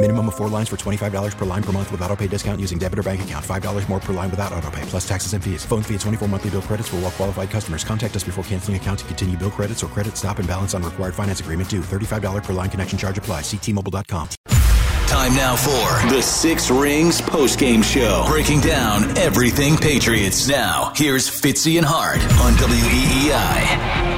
[0.00, 2.78] Minimum of four lines for $25 per line per month with auto pay discount using
[2.78, 3.44] debit or bank account.
[3.44, 5.64] $5 more per line without auto pay, plus taxes and fees.
[5.64, 7.82] Phone fee at 24 monthly bill credits for all qualified customers.
[7.82, 10.84] Contact us before canceling account to continue bill credits or credit stop and balance on
[10.84, 11.80] required finance agreement due.
[11.80, 13.40] $35 per line connection charge apply.
[13.40, 14.28] Ctmobile.com.
[15.08, 20.46] Time now for the Six Rings postgame show, breaking down everything Patriots.
[20.46, 24.17] Now, here's Fitzy and Hart on WEEI.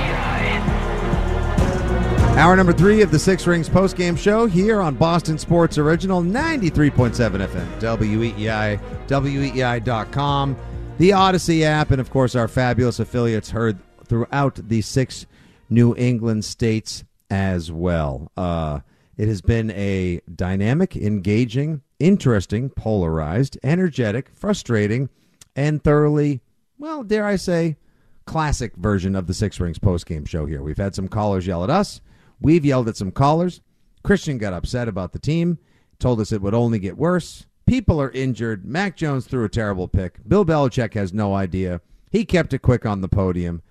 [2.37, 7.13] Hour number three of the Six Rings postgame show here on Boston Sports Original 93.7
[7.47, 10.57] FM, WEEI, WEEI.com,
[10.97, 15.27] the Audacy app, and of course our fabulous affiliates heard throughout the six
[15.69, 18.33] New England states as well.
[18.39, 18.81] Uh,
[19.19, 25.11] it has been a dynamic, engaging, interesting, polarized, energetic, frustrating,
[25.55, 26.41] and thoroughly,
[26.79, 27.77] well, dare I say,
[28.25, 30.63] classic version of the Six Rings postgame show here.
[30.63, 32.01] We've had some callers yell at us.
[32.41, 33.61] We've yelled at some callers.
[34.03, 35.59] Christian got upset about the team,
[35.99, 37.47] told us it would only get worse.
[37.67, 38.65] People are injured.
[38.65, 40.27] Mac Jones threw a terrible pick.
[40.27, 41.81] Bill Belichick has no idea.
[42.11, 43.63] He kept it quick on the podium.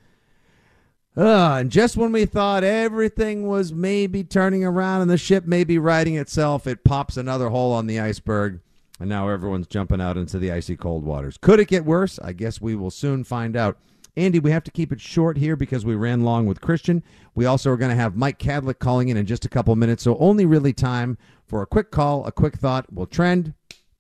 [1.17, 5.63] Uh, and just when we thought everything was maybe turning around and the ship may
[5.63, 8.61] be righting itself, it pops another hole on the iceberg,
[8.99, 11.37] and now everyone's jumping out into the icy cold waters.
[11.37, 12.19] Could it get worse?
[12.19, 13.77] I guess we will soon find out.
[14.19, 17.03] Andy, we have to keep it short here because we ran long with Christian.
[17.35, 20.03] We also are going to have Mike Kadlick calling in in just a couple minutes,
[20.03, 22.91] so only really time for a quick call, a quick thought.
[22.91, 23.53] We'll trend,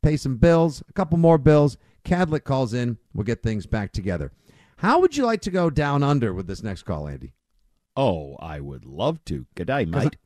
[0.03, 1.77] pay some bills, a couple more bills.
[2.03, 2.97] Kadlick calls in.
[3.13, 4.33] We'll get things back together.
[4.77, 7.33] How would you like to go down under with this next call, Andy?
[7.95, 9.45] Oh, I would love to.
[9.55, 10.17] Good day, mate.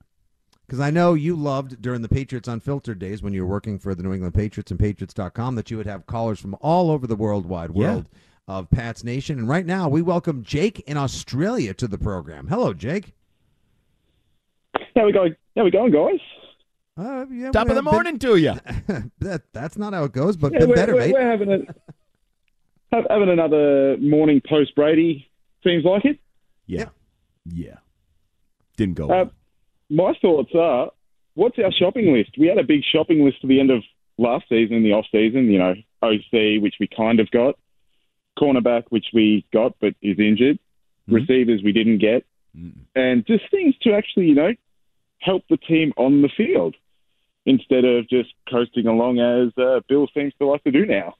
[0.66, 3.94] Because I know you loved during the Patriots Unfiltered days when you were working for
[3.94, 7.16] the New England Patriots and Patriots.com that you would have callers from all over the
[7.16, 8.20] world wide world yeah.
[8.48, 9.40] Of Pats Nation.
[9.40, 12.48] And right now, we welcome Jake in Australia to the program.
[12.48, 13.14] Hello, Jake.
[14.96, 15.36] How we going?
[15.56, 16.20] How we going, guys?
[16.98, 18.54] Uh, yeah, Top of the morning been, to you.
[19.20, 21.14] that, that's not how it goes, but yeah, we're, better, we're, mate.
[21.14, 25.30] We're having a having another morning post Brady.
[25.64, 26.20] Seems like it.
[26.68, 26.90] Yeah,
[27.46, 27.78] yeah.
[28.78, 29.10] Didn't go.
[29.10, 29.26] Uh,
[29.90, 30.92] my thoughts are,
[31.34, 32.32] what's our shopping list?
[32.38, 33.84] We had a big shopping list at the end of
[34.18, 35.50] last season, the off season.
[35.50, 35.74] You know,
[36.04, 37.56] OC, which we kind of got,
[38.38, 41.16] cornerback, which we got but is injured, mm-hmm.
[41.16, 42.26] receivers we didn't get,
[42.58, 42.80] mm-hmm.
[42.96, 44.54] and just things to actually, you know,
[45.20, 46.76] help the team on the field
[47.46, 51.16] instead of just coasting along as uh, Bill seems to like to do now.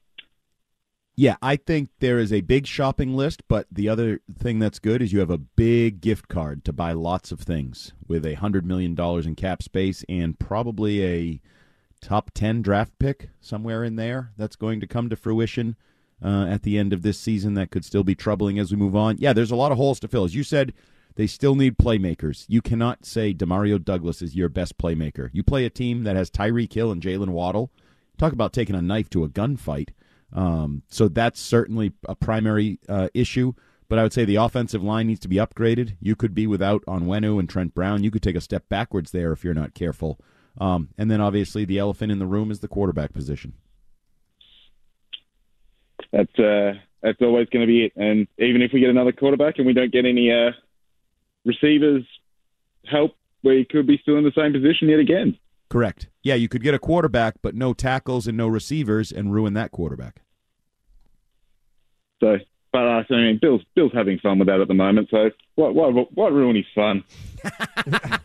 [1.16, 5.00] Yeah, I think there is a big shopping list, but the other thing that's good
[5.00, 8.64] is you have a big gift card to buy lots of things with a $100
[8.64, 11.40] million in cap space and probably a
[12.00, 15.76] top 10 draft pick somewhere in there that's going to come to fruition
[16.24, 18.96] uh, at the end of this season that could still be troubling as we move
[18.96, 19.16] on.
[19.18, 20.24] Yeah, there's a lot of holes to fill.
[20.24, 20.72] As you said,
[21.16, 22.46] they still need playmakers.
[22.48, 25.28] You cannot say Demario Douglas is your best playmaker.
[25.32, 27.70] You play a team that has Tyreek Hill and Jaylen Waddle.
[28.16, 29.90] Talk about taking a knife to a gunfight.
[30.32, 33.52] Um, so that's certainly a primary uh, issue.
[33.88, 35.96] But I would say the offensive line needs to be upgraded.
[36.00, 38.02] You could be without Onwenu and Trent Brown.
[38.02, 40.18] You could take a step backwards there if you're not careful.
[40.58, 43.54] Um, and then obviously the elephant in the room is the quarterback position.
[46.14, 47.92] That's uh, that's always going to be it.
[47.96, 50.52] And even if we get another quarterback and we don't get any uh,
[51.44, 52.04] receivers
[52.88, 55.36] help, we could be still in the same position yet again.
[55.68, 56.08] Correct.
[56.22, 59.72] Yeah, you could get a quarterback, but no tackles and no receivers, and ruin that
[59.72, 60.22] quarterback.
[62.22, 62.38] So,
[62.72, 65.08] but uh, I mean, Bill's Bill's having fun with that at the moment.
[65.10, 67.02] So, what what what ruin his fun?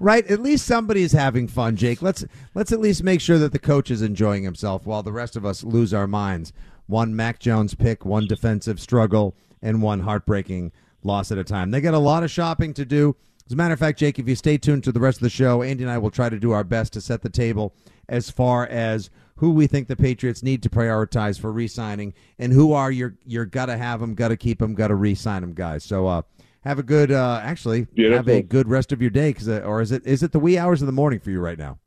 [0.00, 0.26] right.
[0.26, 2.00] At least somebody's having fun, Jake.
[2.00, 2.24] Let's
[2.54, 5.44] let's at least make sure that the coach is enjoying himself while the rest of
[5.44, 6.52] us lose our minds.
[6.92, 10.72] One Mac Jones pick, one defensive struggle, and one heartbreaking
[11.02, 11.70] loss at a time.
[11.70, 13.16] They got a lot of shopping to do.
[13.46, 15.30] As a matter of fact, Jake, if you stay tuned to the rest of the
[15.30, 17.74] show, Andy and I will try to do our best to set the table
[18.10, 22.74] as far as who we think the Patriots need to prioritize for re-signing, and who
[22.74, 25.82] are your your gotta have them, gotta keep them, gotta re-sign them guys.
[25.84, 26.22] So uh,
[26.60, 28.18] have a good, uh, actually, Beautiful.
[28.18, 30.38] have a good rest of your day, cause, uh, or is it is it the
[30.38, 31.78] wee hours of the morning for you right now?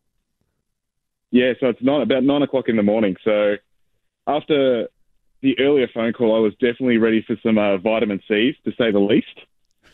[1.30, 3.16] Yeah, so it's not about nine o'clock in the morning.
[3.24, 3.58] So
[4.28, 4.88] after
[5.42, 8.92] the earlier phone call, I was definitely ready for some uh, vitamin C's, to say
[8.92, 9.40] the least.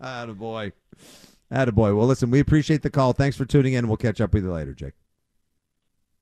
[0.00, 0.72] Attaboy.
[1.52, 1.96] Attaboy.
[1.96, 3.12] Well, listen, we appreciate the call.
[3.12, 3.88] Thanks for tuning in.
[3.88, 4.94] We'll catch up with you later, Jake.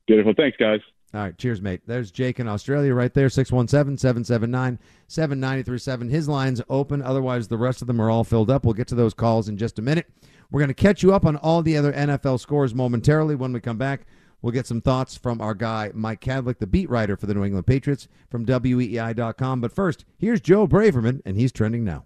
[0.06, 0.32] Beautiful.
[0.36, 0.80] Thanks, guys.
[1.14, 1.36] All right.
[1.38, 1.82] Cheers, mate.
[1.86, 6.08] There's Jake in Australia right there, 617 779 7937.
[6.10, 7.02] His line's open.
[7.02, 8.64] Otherwise, the rest of them are all filled up.
[8.64, 10.06] We'll get to those calls in just a minute.
[10.50, 13.60] We're going to catch you up on all the other NFL scores momentarily when we
[13.60, 14.06] come back.
[14.40, 17.44] We'll get some thoughts from our guy, Mike Kadlick, the beat writer for the New
[17.44, 19.60] England Patriots from WEEI.com.
[19.60, 22.04] But first, here's Joe Braverman, and he's trending now.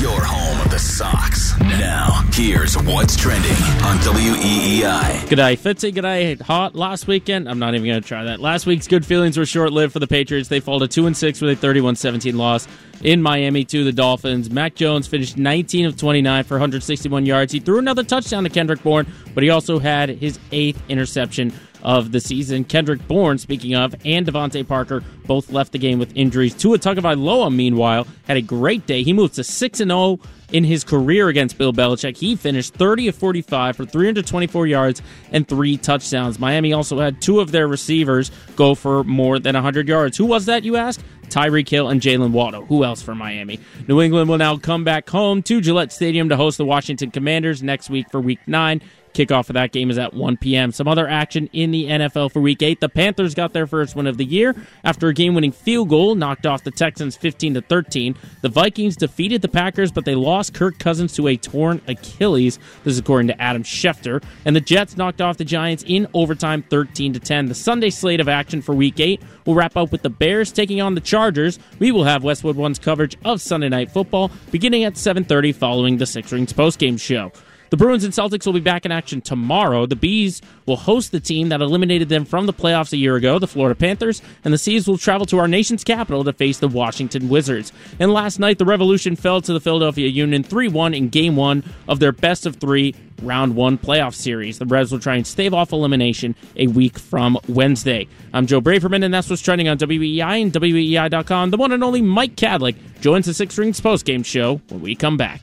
[0.00, 1.58] Your home of the Sox.
[1.58, 3.50] Now, here's what's trending
[3.82, 5.26] on WEEI.
[5.26, 5.92] G'day, Fitzy.
[5.92, 6.76] G'day, Hot.
[6.76, 8.38] Last weekend, I'm not even going to try that.
[8.38, 10.48] Last week's good feelings were short lived for the Patriots.
[10.48, 12.68] They fall to 2 and 6 with a 31 17 loss
[13.02, 14.50] in Miami to the Dolphins.
[14.50, 17.52] Mac Jones finished 19 of 29 for 161 yards.
[17.52, 21.52] He threw another touchdown to Kendrick Bourne, but he also had his eighth interception
[21.88, 22.64] of the season.
[22.64, 26.54] Kendrick Bourne, speaking of, and DeVante Parker both left the game with injuries.
[26.54, 29.02] Tua Tagovailoa, meanwhile, had a great day.
[29.02, 30.20] He moved to 6 and 0
[30.52, 32.18] in his career against Bill Belichick.
[32.18, 35.00] He finished 30 of 45 for 324 yards
[35.32, 36.38] and three touchdowns.
[36.38, 40.18] Miami also had two of their receivers go for more than 100 yards.
[40.18, 41.00] Who was that, you ask?
[41.28, 42.64] Tyreek Hill and Jaylen Waddle.
[42.66, 43.60] Who else for Miami?
[43.86, 47.62] New England will now come back home to Gillette Stadium to host the Washington Commanders
[47.62, 48.80] next week for Week 9.
[49.12, 50.72] Kickoff for that game is at 1 p.m.
[50.72, 52.80] Some other action in the NFL for Week 8.
[52.80, 56.46] The Panthers got their first win of the year after a game-winning field goal knocked
[56.46, 58.14] off the Texans 15 to 13.
[58.42, 62.58] The Vikings defeated the Packers, but they lost Kirk Cousins to a torn Achilles.
[62.84, 64.22] This is according to Adam Schefter.
[64.44, 67.46] And the Jets knocked off the Giants in overtime 13 to 10.
[67.46, 70.80] The Sunday slate of action for Week 8 will wrap up with the Bears taking
[70.80, 71.58] on the Chargers.
[71.78, 76.06] We will have Westwood One's coverage of Sunday Night Football beginning at 7:30 following the
[76.06, 77.32] Six Rings postgame show.
[77.70, 79.86] The Bruins and Celtics will be back in action tomorrow.
[79.86, 83.38] The Bees will host the team that eliminated them from the playoffs a year ago,
[83.38, 86.68] the Florida Panthers, and the Seas will travel to our nation's capital to face the
[86.68, 87.72] Washington Wizards.
[87.98, 91.62] And last night, the Revolution fell to the Philadelphia Union 3 1 in Game 1
[91.88, 94.58] of their best of three round one playoff series.
[94.58, 98.06] The Revs will try and stave off elimination a week from Wednesday.
[98.32, 101.50] I'm Joe Braverman, and that's what's trending on WEEI and WEEI.com.
[101.50, 105.16] The one and only Mike Kadlick joins the Six Rings postgame show when we come
[105.16, 105.42] back.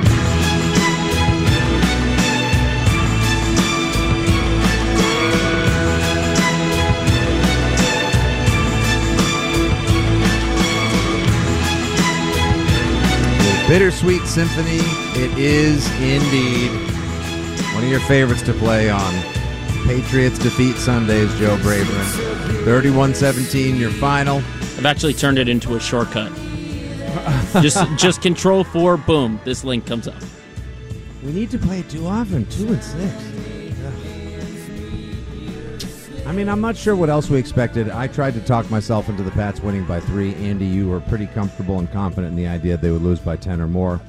[13.71, 14.79] Bittersweet Symphony.
[15.15, 16.71] It is indeed
[17.73, 19.13] one of your favorites to play on
[19.85, 22.65] Patriots defeat Sundays, Joe Braverman.
[22.65, 24.39] 31 17, your final.
[24.77, 26.33] I've actually turned it into a shortcut.
[27.61, 30.21] just just control four, boom, this link comes up.
[31.23, 33.30] We need to play it too often, two and six.
[36.31, 37.89] I mean, I'm not sure what else we expected.
[37.89, 40.33] I tried to talk myself into the Pats winning by three.
[40.35, 43.59] Andy, you were pretty comfortable and confident in the idea they would lose by 10
[43.59, 43.99] or more.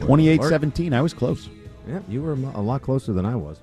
[0.00, 0.92] 28 17.
[0.92, 1.48] I was close.
[1.86, 3.60] Yeah, you were a lot closer than I was.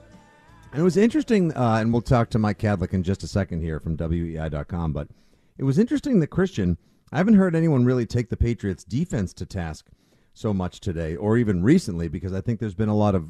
[0.72, 3.60] And it was interesting, uh, and we'll talk to Mike Kadlick in just a second
[3.60, 5.10] here from WEEI.com, but
[5.58, 6.78] it was interesting that Christian,
[7.12, 9.88] I haven't heard anyone really take the Patriots' defense to task
[10.34, 13.26] so much today, or even recently, because I think there's been a lot of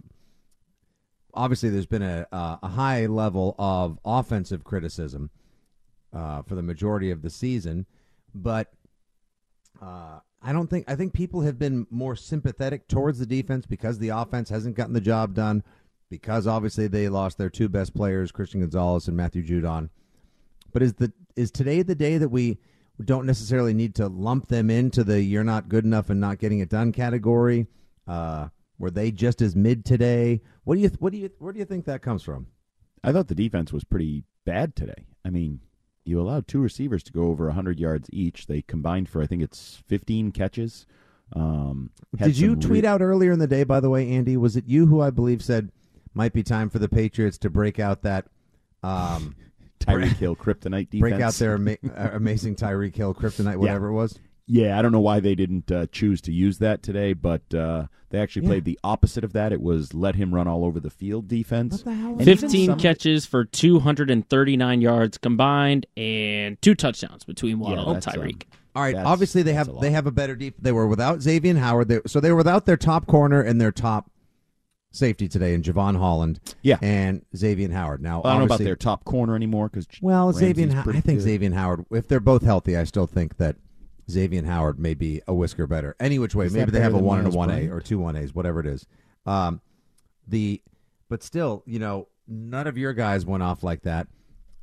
[1.34, 5.30] obviously there's been a, uh, a high level of offensive criticism
[6.14, 7.86] uh, for the majority of the season,
[8.34, 8.74] but
[9.82, 14.00] uh, I don't think I think people have been more sympathetic towards the defense because
[14.00, 15.64] the offense hasn't gotten the job done
[16.10, 19.90] because obviously they lost their two best players, Christian Gonzalez and Matthew Judon.
[20.72, 22.58] But is the is today the day that we
[23.04, 26.60] don't necessarily need to lump them into the "you're not good enough and not getting
[26.60, 27.68] it done" category?
[28.08, 30.42] Uh, were they just as mid today?
[30.64, 32.48] What do you what do you where do you think that comes from?
[33.04, 35.06] I thought the defense was pretty bad today.
[35.24, 35.60] I mean,
[36.06, 38.48] you allowed two receivers to go over 100 yards each.
[38.48, 40.86] They combined for I think it's 15 catches.
[41.34, 43.64] Um, Did you tweet re- out earlier in the day?
[43.64, 45.72] By the way, Andy, was it you who I believe said
[46.14, 48.26] might be time for the Patriots to break out that
[48.82, 49.36] um,
[49.80, 51.02] Tyreek Hill kryptonite defense?
[51.02, 53.92] Break out their ama- uh, amazing Tyreek Hill kryptonite, whatever yeah.
[53.92, 54.20] it was.
[54.52, 57.86] Yeah, I don't know why they didn't uh, choose to use that today, but uh,
[58.10, 58.50] they actually Yeah.
[58.50, 59.54] played the opposite of that.
[59.54, 61.74] It was let him run all over the field defense.
[61.74, 62.12] What the hell?
[62.14, 68.08] And 15 some- catches for 239 yards combined and two touchdowns between Waddle and that's,
[68.08, 68.44] um, Tyreek.
[68.76, 68.96] All right.
[68.96, 70.56] Obviously, they have they have a better deep.
[70.60, 73.72] They were without Xavier Howard, they, so they were without their top corner and their
[73.72, 74.10] top
[74.92, 76.40] safety today in Jevon Holland.
[76.64, 76.78] Yeah.
[76.82, 78.02] and Xavier Howard.
[78.02, 81.20] Now, I don't know about their top corner anymore because Well, Xavier, Ho- I think
[81.20, 81.86] Xavier Howard.
[81.92, 83.56] If they're both healthy, I still think that
[84.10, 85.96] Xavier Howard may be a whisker better.
[86.00, 88.00] Any which way, Is maybe they have a one and a one A or two
[88.00, 88.86] one A's, whatever it is.
[89.26, 89.62] Um,
[90.28, 90.62] the
[91.10, 94.08] but still, you know, none of your guys went off like that.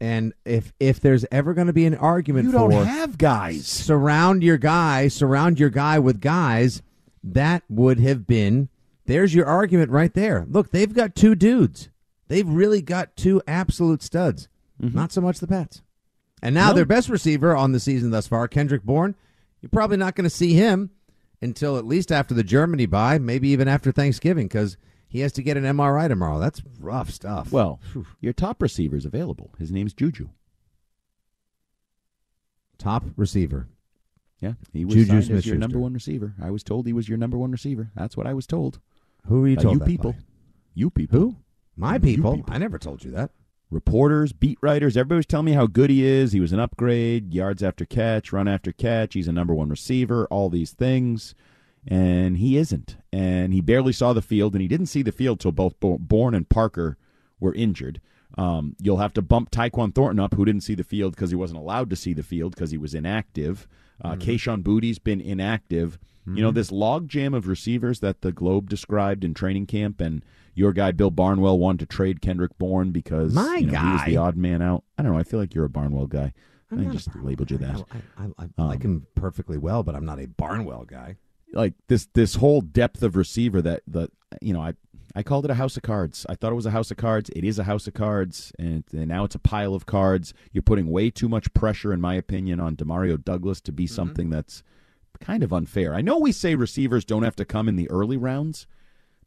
[0.00, 3.66] And if if there's ever going to be an argument You for don't have guys.
[3.66, 6.82] surround your guy, surround your guy with guys,
[7.24, 8.68] that would have been
[9.06, 10.44] there's your argument right there.
[10.50, 11.88] Look, they've got two dudes.
[12.28, 14.48] They've really got two absolute studs.
[14.78, 15.80] Not so much the Pats.
[16.42, 16.68] And now Mm-hmm.
[16.70, 16.74] No.
[16.74, 19.14] their best receiver on the season thus far, Kendrick Bourne,
[19.60, 20.90] you're probably not going to see him
[21.42, 24.76] until at least after the Germany bye, maybe even after Thanksgiving, because
[25.08, 26.38] he has to get an MRI tomorrow.
[26.38, 27.52] That's rough stuff.
[27.52, 27.80] Well,
[28.20, 29.52] your top receiver is available.
[29.58, 30.28] His name's Juju.
[32.78, 33.68] top receiver.
[34.40, 36.34] Yeah, he was Juju signed as your number one receiver.
[36.42, 37.90] I was told he was your number one receiver.
[37.94, 38.80] That's what I was told.
[39.26, 40.12] Who are you told you people.
[40.12, 40.18] by?
[40.75, 41.18] You people.
[41.18, 41.36] Who?
[41.75, 42.36] My people?
[42.36, 42.54] people.
[42.54, 43.30] I never told you that.
[43.70, 46.32] Reporters, beat writers, everybody was telling me how good he is.
[46.32, 49.14] He was an upgrade, yards after catch, run after catch.
[49.14, 51.35] He's a number one receiver, all these things.
[51.87, 52.96] And he isn't.
[53.12, 56.35] And he barely saw the field, and he didn't see the field till both Bourne
[56.35, 56.96] and Parker
[57.40, 58.00] were injured.
[58.38, 61.37] Um, you'll have to bump Tyquan Thornton up, who didn't see the field because he
[61.37, 63.66] wasn't allowed to see the field because he was inactive.
[64.02, 64.14] Uh.
[64.14, 65.99] Kayshon Boutte's been inactive.
[66.26, 70.73] You know, this logjam of receivers that the Globe described in training camp, and your
[70.73, 74.16] guy Bill Barnwell wanted to trade Kendrick Bourne because My you know, he was the
[74.16, 74.83] odd man out.
[74.99, 75.18] I don't know.
[75.18, 76.33] I feel like you're a Barnwell guy.
[76.73, 77.85] I'm I just labeled you that.
[78.18, 81.16] I, I, I Um, like him perfectly well, but I'm not a Barnwell guy.
[81.52, 84.09] like this this whole depth of receiver that the
[84.42, 84.75] you know I
[85.14, 86.26] I called it a house of cards.
[86.28, 87.30] I thought it was a house of cards.
[87.37, 90.35] It is a house of cards, and, and now it's a pile of cards.
[90.52, 94.28] You're putting way too much pressure, in my opinion, on Demario Douglas to be something
[94.28, 94.62] that's
[95.20, 95.94] kind of unfair.
[95.94, 98.66] I know we say receivers don't have to come in the early rounds,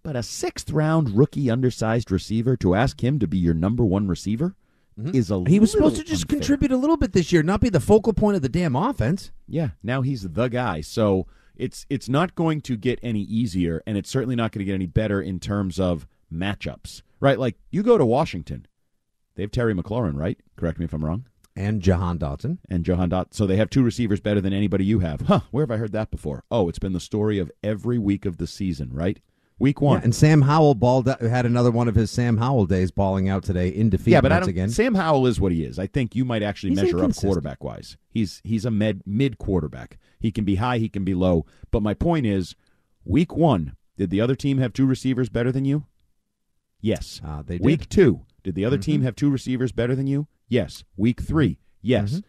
[0.03, 4.07] but a sixth round rookie undersized receiver to ask him to be your number one
[4.07, 4.55] receiver
[4.97, 5.15] mm-hmm.
[5.15, 6.37] is a He was supposed to just unfair.
[6.39, 9.31] contribute a little bit this year, not be the focal point of the damn offense.
[9.47, 10.81] Yeah, now he's the guy.
[10.81, 14.65] So it's it's not going to get any easier, and it's certainly not going to
[14.65, 17.01] get any better in terms of matchups.
[17.19, 17.37] Right?
[17.37, 18.65] Like you go to Washington,
[19.35, 20.39] they have Terry McLaurin, right?
[20.55, 21.25] Correct me if I'm wrong.
[21.59, 22.59] And Jahan Dotson.
[22.69, 23.33] And Johan Dot.
[23.33, 25.21] So they have two receivers better than anybody you have.
[25.21, 25.41] Huh?
[25.51, 26.45] Where have I heard that before?
[26.49, 29.19] Oh, it's been the story of every week of the season, right?
[29.59, 29.99] Week one.
[29.99, 33.27] Yeah, and Sam Howell balled out, had another one of his Sam Howell days, balling
[33.27, 34.47] out today in defeat yeah, but I don't.
[34.47, 34.69] again.
[34.69, 35.77] Sam Howell is what he is.
[35.77, 37.97] I think you might actually He's measure up quarterback wise.
[38.09, 39.97] He's he's a mid mid quarterback.
[40.17, 41.45] He can be high, he can be low.
[41.71, 42.55] But my point is,
[43.03, 45.85] week one, did the other team have two receivers better than you?
[46.79, 47.19] Yes.
[47.25, 47.65] Uh, they did.
[47.65, 48.81] Week two, did the other Mhm.
[48.83, 50.27] team have two receivers better than you?
[50.47, 50.83] Yes.
[50.97, 52.15] Week three, yes.
[52.15, 52.23] Mhm.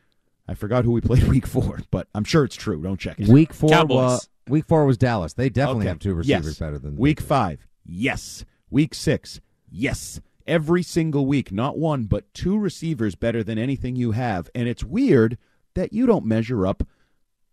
[0.48, 2.82] I forgot who we played week four, but I'm sure it's true.
[2.82, 3.28] Don't check it.
[3.28, 3.94] Week four, Cowboys.
[3.96, 5.32] wa- week four was Dallas.
[5.34, 5.88] They definitely Okay.
[5.90, 6.58] have two receivers Yes.
[6.58, 7.66] better than week five.
[7.84, 9.40] Yes, week six.
[9.70, 14.68] Yes, every single week, not one but two receivers better than anything you have, and
[14.68, 15.38] it's weird
[15.74, 16.82] that you don't measure up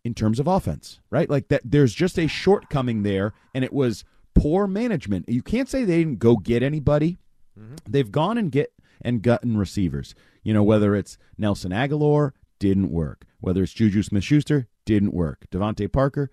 [0.04, 1.30] in terms of offense, right?
[1.30, 1.62] Like that.
[1.64, 5.28] There's just a shortcoming there, and it was poor management.
[5.30, 7.18] You can't say they didn't go get anybody.
[7.88, 10.16] They've gone and get and gotten receivers.
[10.44, 13.26] You know, whether it's Nelson Agholor, didn't work.
[13.40, 15.46] Whether it's Juju Smith Schuster, didn't work.
[15.52, 16.32] DeVante Parker,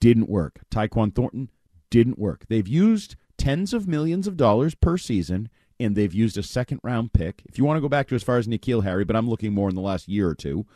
[0.00, 0.60] didn't work.
[0.70, 1.50] Tyquan Thornton,
[1.90, 2.46] didn't work.
[2.48, 7.12] They've used tens of millions of dollars per season, and they've used a second round
[7.12, 7.42] pick.
[7.46, 9.52] If you want to go back to as far as N'Keal Harry, but I'm looking
[9.52, 10.66] more in the last year or two,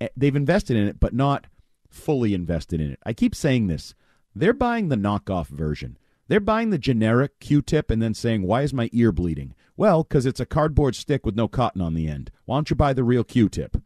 [0.00, 1.46] eh, they've invested in it, but not
[1.90, 3.00] fully invested in it.
[3.04, 3.94] I keep saying this.
[4.34, 5.98] They're buying the knockoff version.
[6.28, 10.26] They're buying the generic Q-tip and then saying, "Why is my ear bleeding?" Well, because
[10.26, 12.30] it's a cardboard stick with no cotton on the end.
[12.44, 13.78] Why don't you buy the real Q-tip?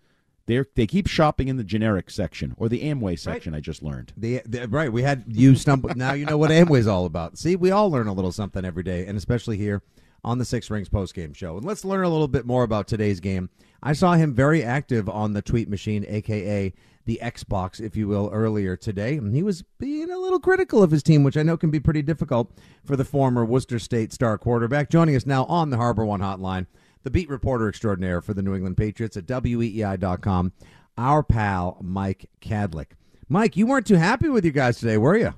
[0.46, 3.52] They they keep shopping in the generic section or the Amway section.
[3.52, 3.58] Right.
[3.58, 4.12] I just learned.
[4.16, 5.90] The, the, right, we had you stumble.
[5.96, 7.38] now you know what Amway's all about.
[7.38, 9.82] See, we all learn a little something every day, and especially here
[10.24, 11.56] on the Six Rings post game show.
[11.56, 13.50] And let's learn a little bit more about today's game.
[13.82, 16.72] I saw him very active on the tweet machine, aka
[17.04, 19.16] the Xbox, if you will, earlier today.
[19.16, 21.80] And he was being a little critical of his team, which I know can be
[21.80, 22.52] pretty difficult
[22.84, 24.88] for the former Worcester State star quarterback.
[24.88, 26.66] Joining us now on the HarborOne Hotline,
[27.02, 30.52] the beat reporter extraordinaire for the New England Patriots at WEEI.com,
[30.96, 32.92] our pal Mike Kadlick.
[33.28, 35.34] Mike, you weren't too happy with you guys today, were you?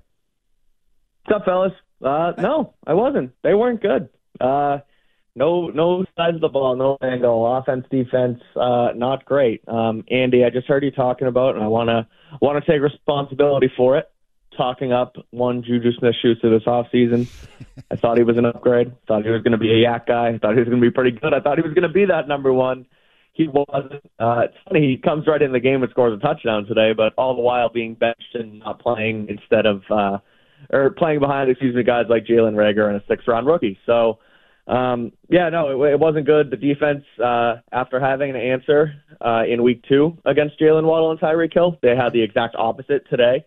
[1.25, 1.73] What's up, fellas?
[2.03, 3.33] Uh, no, I wasn't.
[3.43, 4.11] They weren't good.
[4.39, 4.79] Uh,
[5.37, 9.67] no no sides of the ball, no angle, offense, defense, uh, not great.
[9.69, 12.07] Um, Andy, I just heard you talking about, and I want to
[12.41, 14.11] want to take responsibility for it.
[14.57, 17.29] Talking up one Juju Smith Schuster this offseason.
[17.91, 18.93] I thought he was an upgrade.
[19.09, 20.29] Thought he was going to be a YAC guy.
[20.29, 21.35] I thought he was going to be pretty good.
[21.35, 22.87] I thought he was going to be that number one.
[23.33, 24.05] He wasn't.
[24.21, 24.89] Uh, it's funny.
[24.89, 27.69] He comes right in the game and scores a touchdown today, but all the while
[27.69, 30.19] being benched and not playing instead of uh,
[30.71, 33.77] or playing behind, excuse me, guys like Jalen Reagor and a six round rookie.
[33.87, 34.21] So
[34.67, 36.51] um, yeah, no, it, it wasn't good.
[36.51, 41.21] The defense, uh, after having an answer uh, in week two against Jaylen Waddle and
[41.21, 43.45] Tyreek Hill, they had the exact opposite today.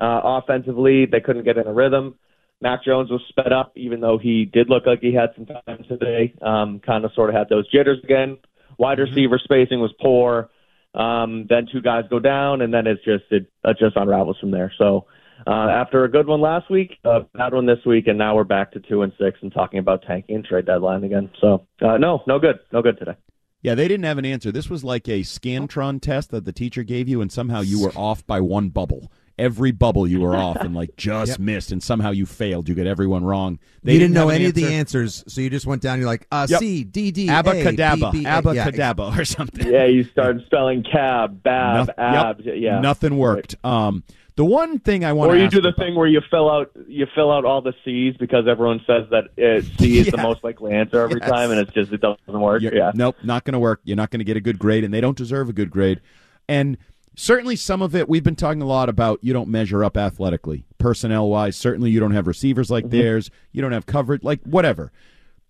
[0.00, 2.14] Uh, offensively, they couldn't get in a rhythm.
[2.60, 5.84] Mac Jones was sped up, even though he did look like he had some time
[5.86, 6.34] today.
[6.40, 8.38] Um, kind of sort of had those jitters again.
[8.78, 9.10] Wide mm-hmm.
[9.10, 10.50] receiver spacing was poor.
[10.94, 14.52] Um, then two guys go down, and then it's just it, it just unravels from
[14.52, 14.72] there.
[14.78, 15.06] So
[15.46, 18.44] uh, after a good one last week, a bad one this week, and now we're
[18.44, 21.30] back to two and six and talking about tanking and trade deadline again.
[21.40, 23.16] So uh, no, no good, no good today.
[23.64, 24.52] Yeah, they didn't have an answer.
[24.52, 27.92] This was like a Scantron test that the teacher gave you, and somehow you were
[27.96, 29.10] off by one bubble.
[29.38, 31.38] Every bubble you were off and like just yep.
[31.38, 32.68] missed, and somehow you failed.
[32.68, 33.58] You get everyone wrong.
[33.82, 35.98] They you didn't, didn't know any of the answers, so you just went down.
[35.98, 36.60] You're like, uh, yep.
[36.60, 39.18] C D D Abacadabra, Abacadabra, yeah.
[39.18, 39.66] or something.
[39.66, 42.44] Yeah, you started spelling cab, bab, no, abs.
[42.44, 42.56] Yep.
[42.58, 43.56] Yeah, nothing worked.
[43.64, 44.04] Um,
[44.36, 46.50] the one thing I want to or you do the about, thing where you fill
[46.50, 50.10] out you fill out all the C's because everyone says that it, C is yeah.
[50.10, 51.30] the most likely answer every yes.
[51.30, 52.60] time, and it's just it doesn't work.
[52.60, 53.80] You're, yeah, nope, not going to work.
[53.84, 56.00] You're not going to get a good grade, and they don't deserve a good grade.
[56.48, 56.78] And
[57.14, 59.20] certainly some of it we've been talking a lot about.
[59.22, 61.56] You don't measure up athletically, personnel wise.
[61.56, 62.96] Certainly you don't have receivers like mm-hmm.
[62.96, 63.30] theirs.
[63.52, 64.90] You don't have coverage like whatever.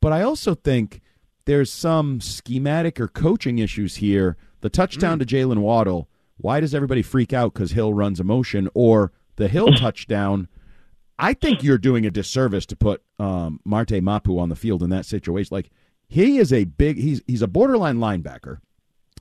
[0.00, 1.00] But I also think
[1.46, 4.36] there's some schematic or coaching issues here.
[4.60, 5.26] The touchdown mm.
[5.26, 9.48] to Jaylen Waddle why does everybody freak out because Hill runs a motion or the
[9.48, 10.48] Hill touchdown?
[11.18, 14.90] I think you're doing a disservice to put um, Marte Mapu on the field in
[14.90, 15.54] that situation.
[15.54, 15.70] Like
[16.08, 18.58] he is a big he's he's a borderline linebacker,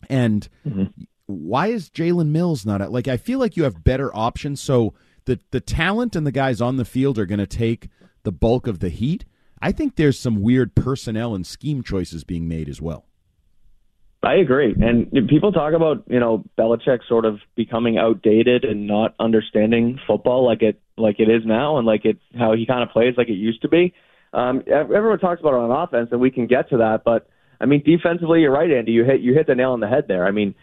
[0.09, 0.85] and mm-hmm.
[1.27, 3.07] why is Jalen Mills not at, like?
[3.07, 4.59] I feel like you have better options.
[4.59, 4.93] So
[5.25, 7.89] the the talent and the guys on the field are going to take
[8.23, 9.25] the bulk of the heat.
[9.61, 13.05] I think there's some weird personnel and scheme choices being made as well.
[14.23, 14.73] I agree.
[14.79, 20.45] And people talk about, you know, Belichick sort of becoming outdated and not understanding football
[20.45, 23.27] like it like it is now and like it's how he kind of plays like
[23.27, 23.93] it used to be.
[24.31, 27.01] Um, everyone talks about it on offense, and we can get to that.
[27.03, 27.27] But
[27.59, 28.93] I mean, defensively, you're right, Andy.
[28.93, 30.25] You hit you hit the nail on the head there.
[30.25, 30.55] I mean,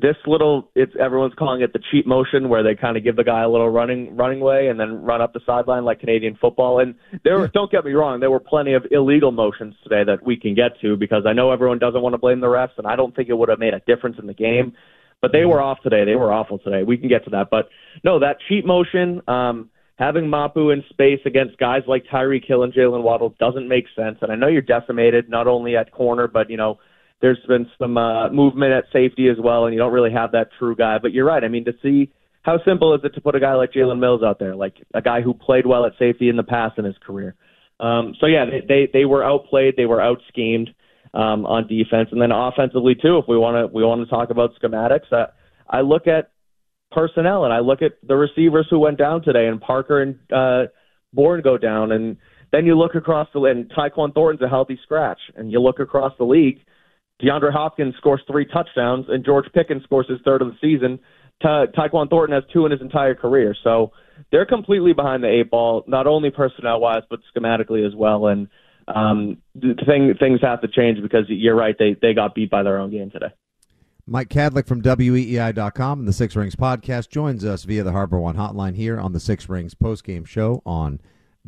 [0.00, 3.22] this little it's everyone's calling it the cheat motion where they kind of give the
[3.22, 6.80] guy a little running running way and then run up the sideline like Canadian football.
[6.80, 10.24] And there were, don't get me wrong there were plenty of illegal motions today that
[10.24, 12.86] we can get to because I know everyone doesn't want to blame the refs and
[12.86, 14.74] I don't think it would have made a difference in the game.
[15.22, 16.04] But they were off today.
[16.04, 16.82] They were awful today.
[16.82, 17.48] We can get to that.
[17.50, 17.68] But
[18.02, 22.74] no that cheat motion um having Mapu in space against guys like Tyreek Hill and
[22.74, 24.18] Jaylen Waddle doesn't make sense.
[24.22, 26.80] And I know you're decimated not only at corner but you know
[27.24, 30.48] there's been some uh, movement at safety as well, and you don't really have that
[30.58, 30.98] true guy.
[31.00, 31.42] But you're right.
[31.42, 34.22] I mean, to see how simple is it to put a guy like Jalen Mills
[34.22, 36.96] out there, like a guy who played well at safety in the past in his
[36.98, 37.34] career.
[37.80, 40.68] Um, so yeah, they, they they were outplayed, they were out schemed
[41.14, 43.16] um, on defense, and then offensively too.
[43.16, 45.28] If we want to we want to talk about schematics, uh,
[45.66, 46.30] I look at
[46.92, 50.70] personnel and I look at the receivers who went down today, and Parker and uh,
[51.14, 52.18] Bourne go down, and
[52.52, 56.12] then you look across the and Tyquan Thornton's a healthy scratch, and you look across
[56.18, 56.58] the league
[57.22, 60.98] DeAndre Hopkins scores three touchdowns, and George Pickens scores his third of the season.
[61.42, 63.54] Ta- Tyquan Thornton has two in his entire career.
[63.62, 63.92] So
[64.30, 68.26] they're completely behind the eight ball, not only personnel wise, but schematically as well.
[68.26, 68.48] And
[68.88, 71.76] um, thing things have to change because you're right.
[71.78, 73.32] They they got beat by their own game today.
[74.06, 78.76] Mike Kadlick from WEEI.com and the Six Rings podcast joins us via the HarborOne hotline
[78.76, 81.00] here on the Six Rings postgame show on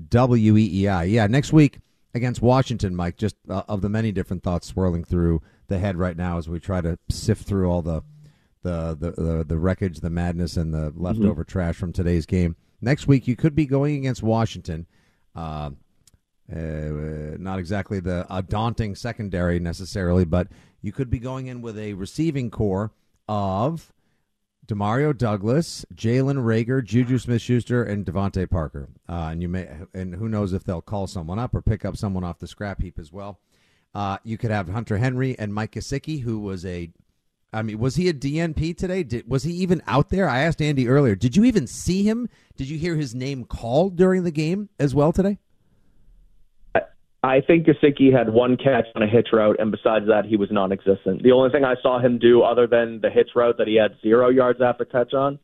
[0.09, 1.11] WEEI.
[1.11, 1.81] Yeah, next week
[2.17, 6.17] against Washington, Mike, just uh, of the many different thoughts swirling through the head right
[6.17, 8.03] now as we try to sift through all the
[8.63, 11.53] the the, the, the wreckage, the madness, and the leftover mm-hmm.
[11.53, 12.57] trash from today's game.
[12.81, 14.87] Next week, you could be going against Washington.
[15.35, 15.71] Uh,
[16.53, 20.49] uh, not exactly the a daunting secondary necessarily, but
[20.83, 22.93] you could be going in with a receiving core
[23.29, 23.93] of
[24.67, 28.89] Demario Douglas, Jalen Reagor, Juju Smith-Schuster, and DeVante Parker.
[29.09, 31.97] Uh, and you may, and who knows if they'll call someone up or pick up
[31.97, 33.39] someone off the scrap heap as well.
[33.95, 36.91] Uh, you could have Hunter Henry and Mike Gesicki, who was a,
[37.53, 39.03] I mean, was he a DNP today?
[39.03, 40.29] Did, was he even out there?
[40.29, 41.15] I asked Andy earlier.
[41.15, 42.29] Did you even see him?
[42.57, 45.39] Did you hear his name called during the game as well today?
[47.27, 50.49] I think Gesicki had one catch on a hitch route, and besides that, he was
[50.53, 51.25] non-existent.
[51.25, 53.97] The only thing I saw him do, other than the hitch route that he had
[54.01, 55.41] zero yards after catch on,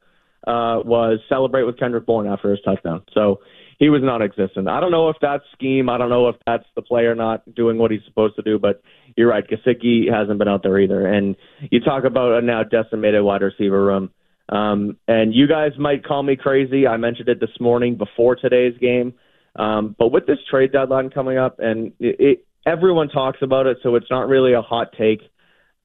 [0.47, 3.03] uh, was celebrate with Kendrick Bourne after his touchdown.
[3.13, 3.41] So
[3.81, 4.69] he was non-existent.
[4.69, 5.89] I don't know if that's scheme.
[5.89, 8.61] I don't know if that's the player not doing what he's supposed to do.
[8.61, 8.81] But
[9.17, 11.05] you're right, Gesicki hasn't been out there either.
[11.05, 11.35] And
[11.71, 14.11] you talk about a now decimated wide receiver room.
[14.49, 16.87] Um, and you guys might call me crazy.
[16.87, 19.15] I mentioned it this morning before today's game.
[19.57, 23.79] Um, but with this trade deadline coming up, and it, it, everyone talks about it,
[23.83, 25.21] so it's not really a hot take.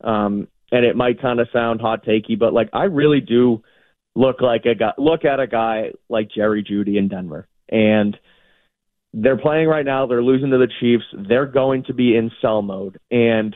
[0.01, 3.63] Um, and it might kind of sound hot takey, but like I really do
[4.15, 8.17] look like a guy, look at a guy like Jerry Jeudy in Denver, and
[9.13, 10.06] they're playing right now.
[10.08, 11.06] They're losing to the Chiefs.
[11.27, 13.56] They're going to be in sell mode, and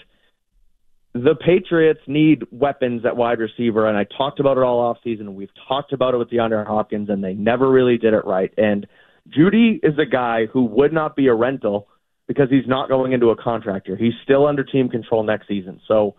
[1.13, 3.87] the Patriots need weapons at wide receiver.
[3.87, 5.35] And I talked about it all off season.
[5.35, 8.53] We've talked about it with DeAndre Hopkins, and they never really did it right.
[8.57, 8.87] And
[9.29, 11.87] Jeudy is a guy who would not be a rental
[12.27, 13.97] because he's not going into a contract year.
[13.97, 15.81] He's still under team control next season.
[15.87, 16.15] So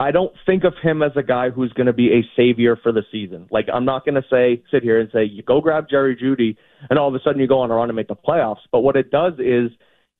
[0.00, 2.92] I don't think of him as a guy who's going to be a savior for
[2.92, 3.46] the season.
[3.50, 6.56] Like I'm not going to say sit here and say you go grab Jerry Jeudy
[6.90, 8.66] and all of a sudden you go on a run and make the playoffs.
[8.72, 9.70] But what it does is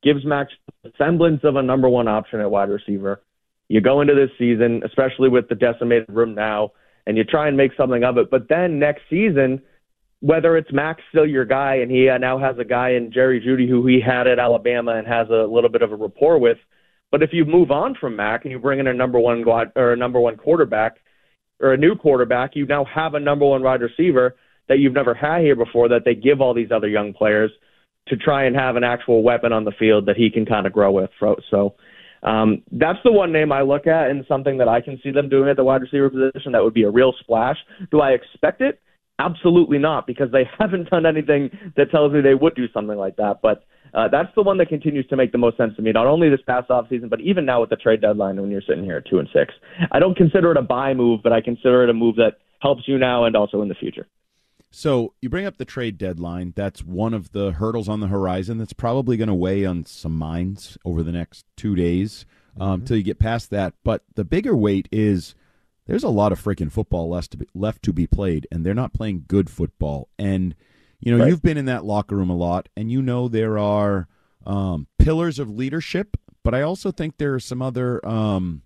[0.02, 0.52] gives Max
[0.84, 3.22] the semblance of a number one option at wide receiver.
[3.68, 6.72] You go into this season, especially with the decimated room now,
[7.06, 8.30] and you try and make something of it.
[8.30, 9.62] But then next season
[10.24, 13.42] whether it's Max still your guy, and he uh, now has a guy in Jerry
[13.46, 16.56] Jeudy who he had at Alabama and has a little bit of a rapport with.
[17.12, 19.44] But if you move on from Mac and you bring in a number one
[19.76, 20.96] or a number one quarterback
[21.60, 24.34] or a new quarterback, you now have a number one wide receiver
[24.66, 27.50] that you've never had here before that they give all these other young players
[28.08, 30.72] to try and have an actual weapon on the field that he can kind of
[30.72, 31.10] grow with.
[31.50, 31.74] So
[32.22, 35.28] um, that's the one name I look at and something that I can see them
[35.28, 37.58] doing at the wide receiver position that would be a real splash.
[37.90, 38.80] Do I expect it?
[39.18, 43.16] Absolutely not, because they haven't done anything that tells me they would do something like
[43.16, 43.40] that.
[43.42, 45.92] But uh, that's the one that continues to make the most sense to me.
[45.92, 48.62] Not only this past off season, but even now with the trade deadline when you're
[48.66, 49.54] sitting here at two and six.
[49.92, 52.88] I don't consider it a buy move, but I consider it a move that helps
[52.88, 54.08] you now and also in the future.
[54.70, 56.52] So you bring up the trade deadline.
[56.56, 58.58] That's one of the hurdles on the horizon.
[58.58, 62.26] That's probably going to weigh on some minds over the next two days
[62.58, 62.94] um, mm-hmm.
[62.94, 63.74] you get past that.
[63.82, 65.34] But the bigger weight is
[65.86, 68.74] there's a lot of freaking football left to be, left to be played, and they're
[68.74, 70.08] not playing good football.
[70.18, 70.54] And
[71.00, 71.28] you know, right.
[71.28, 74.08] you've been in that locker room a lot, and you know there are
[74.46, 78.62] um, pillars of leadership, but I also think there are some other um,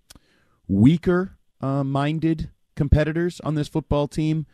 [0.67, 4.45] weaker uh, minded competitors on this football team.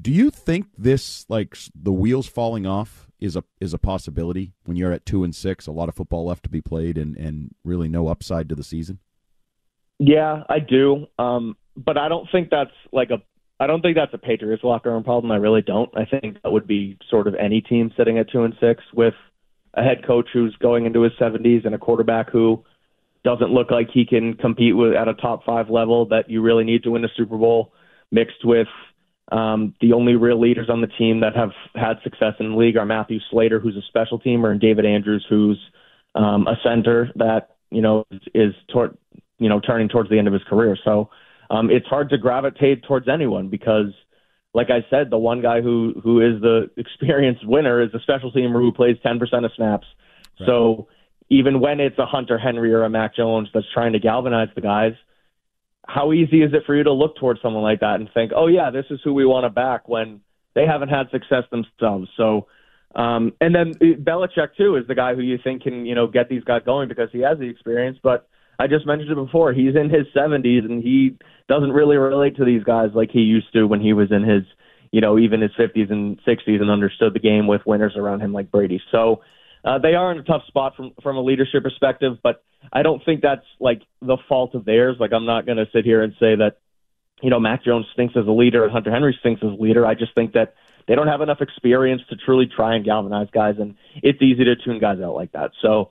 [0.00, 4.76] Do you think this, like the wheels falling off, is a is a possibility when
[4.76, 5.66] you're at two and six?
[5.66, 8.64] A lot of football left to be played, and and really no upside to the
[8.64, 8.98] season.
[9.98, 11.06] Yeah, I do.
[11.18, 13.22] Um, but I don't think that's like a
[13.60, 15.30] I don't think that's a Patriots locker room problem.
[15.30, 15.88] I really don't.
[15.96, 19.14] I think that would be sort of any team sitting at two and six with
[19.74, 22.64] a head coach who's going into his 70s and a quarterback who
[23.24, 26.64] doesn't look like he can compete with at a top five level that you really
[26.64, 27.72] need to win the Super Bowl,
[28.10, 28.66] mixed with
[29.30, 32.76] um, the only real leaders on the team that have had success in the league
[32.76, 35.58] are Matthew Slater, who's a special teamer, and David Andrews, who's
[36.14, 38.98] um, a center that you know is, is toward,
[39.38, 40.76] you know turning towards the end of his career.
[40.84, 41.10] So
[41.52, 43.92] um, it's hard to gravitate towards anyone because,
[44.54, 48.32] like I said, the one guy who who is the experienced winner is a special
[48.32, 49.86] teamer who plays 10% of snaps.
[50.40, 50.46] Right.
[50.46, 50.88] So
[51.28, 54.62] even when it's a Hunter Henry or a Mac Jones that's trying to galvanize the
[54.62, 54.94] guys,
[55.86, 58.46] how easy is it for you to look towards someone like that and think, oh
[58.46, 60.20] yeah, this is who we want to back when
[60.54, 62.08] they haven't had success themselves?
[62.16, 62.46] So.
[62.94, 66.28] Um, and then Belichick too is the guy who you think can, you know, get
[66.28, 67.96] these guys going because he has the experience.
[68.02, 69.52] But I just mentioned it before.
[69.52, 71.16] He's in his 70s and he
[71.48, 74.42] doesn't really relate to these guys like he used to when he was in his,
[74.90, 78.32] you know, even his 50s and 60s and understood the game with winners around him
[78.32, 78.80] like Brady.
[78.90, 79.22] So
[79.64, 83.04] uh, they are in a tough spot from from a leadership perspective, but I don't
[83.04, 84.96] think that's like the fault of theirs.
[84.98, 86.58] Like I'm not going to sit here and say that
[87.22, 89.86] you know Mac Jones thinks as a leader and Hunter Henry thinks as a leader.
[89.86, 90.54] I just think that
[90.88, 94.56] they don't have enough experience to truly try and galvanize guys, and it's easy to
[94.56, 95.52] tune guys out like that.
[95.62, 95.90] So,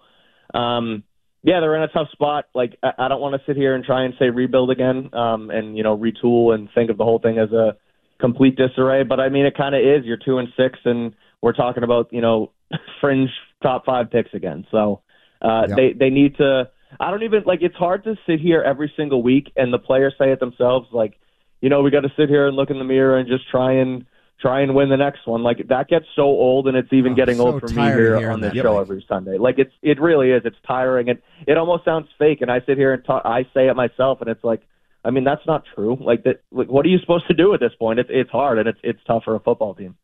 [0.54, 1.04] um,
[1.44, 2.46] yeah, they're in a tough spot.
[2.54, 5.50] Like I, I don't want to sit here and try and say rebuild again, um,
[5.50, 7.78] and you know retool and think of the whole thing as a
[8.20, 9.04] complete disarray.
[9.04, 10.06] But I mean, it kind of is.
[10.06, 12.52] You're two and six, and we're talking about you know
[13.02, 13.30] fringe
[13.64, 14.66] top five picks again.
[14.72, 15.02] So
[15.42, 15.78] uh, Yep.
[15.78, 16.70] they they need to.
[17.00, 17.60] I don't even like.
[17.62, 20.88] It's hard to sit here every single week, and the players say it themselves.
[20.92, 21.16] Like,
[21.62, 23.74] you know, we got to sit here and look in the mirror and just try
[23.74, 24.06] and
[24.42, 25.44] try and win the next one.
[25.44, 27.96] Like that gets so old, and it's even Oh, getting so old for me of
[27.96, 28.82] here on this show Yep.
[28.82, 29.38] every Sunday.
[29.38, 30.42] Like it's it really is.
[30.46, 32.42] It's tiring, and it almost sounds fake.
[32.42, 33.22] And I sit here and talk.
[33.26, 34.62] I say it myself, and it's like.
[35.04, 35.98] I mean that's not true.
[36.00, 36.44] Like that.
[36.52, 37.98] Like, what are you supposed to do at this point?
[37.98, 39.96] It's it's hard and it's it's tough for a football team.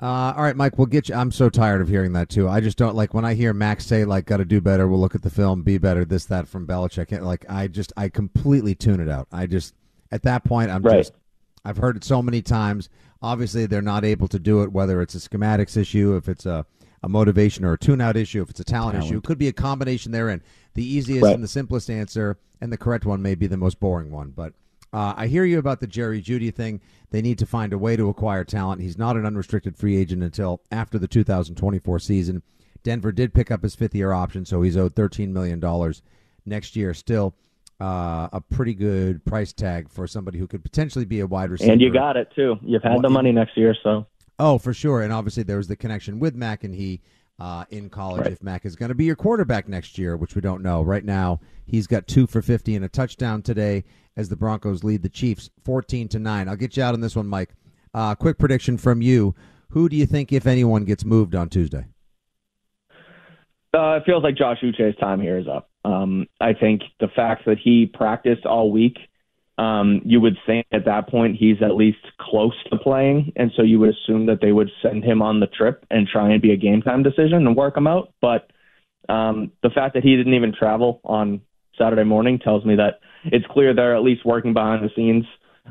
[0.00, 1.14] Uh, all right, Mike, we'll get you.
[1.14, 2.48] I'm so tired of hearing that too.
[2.48, 5.00] I just don't like when I hear Max say like, "Got to do better." We'll
[5.00, 6.04] look at the film, be better.
[6.04, 7.18] This, that from Belichick.
[7.20, 9.26] Like, I just, I completely tune it out.
[9.32, 9.74] I just,
[10.12, 10.98] at that point, I'm Right.
[10.98, 11.12] just,
[11.64, 12.88] I've heard it so many times.
[13.22, 14.72] Obviously, they're not able to do it.
[14.72, 16.66] Whether it's a schematics issue, if it's a,
[17.02, 19.52] a motivation or a tune-out issue, if it's a talent, issue, it could be a
[19.52, 20.42] combination therein.
[20.74, 21.34] The easiest Right.
[21.34, 24.52] and the simplest answer, and the correct one may be the most boring one, but.
[24.92, 26.80] Uh, I hear you about the Jerry Jeudy thing.
[27.10, 28.80] They need to find a way to acquire talent.
[28.80, 32.42] He's not an unrestricted free agent until after the 2024 season.
[32.82, 35.60] Denver did pick up his fifth year option, so he's owed $13 million
[36.46, 36.94] next year.
[36.94, 37.34] Still
[37.80, 41.72] uh, a pretty good price tag for somebody who could potentially be a wide receiver.
[41.72, 42.56] And you got it too.
[42.62, 44.06] You've had the money next year, so
[44.38, 45.02] Oh, for sure.
[45.02, 47.00] And obviously, there was the connection with Mac and he
[47.38, 48.22] uh, in college.
[48.22, 48.32] Right.
[48.32, 50.82] If Mac is going to be your quarterback next year, which we don't know.
[50.82, 53.84] Right now, he's got two for 50 and a touchdown today
[54.16, 56.48] as the Broncos lead the Chiefs 14 to 9.
[56.48, 57.50] I'll get you out on this one, Mike.
[57.94, 59.34] Uh, quick prediction from you.
[59.70, 61.86] Who do you think, if anyone, gets moved on Tuesday?
[63.74, 65.70] Uh, it feels like Josh Uche's time here is up.
[65.84, 68.96] Um, I think the fact that he practiced all week,
[69.58, 73.62] um, you would think at that point he's at least close to playing, and so
[73.62, 76.52] you would assume that they would send him on the trip and try and be
[76.52, 78.12] a game time decision and work him out.
[78.20, 78.50] But
[79.08, 81.40] um, the fact that he didn't even travel on
[81.78, 85.24] Saturday morning tells me that it's clear they're at least working behind the scenes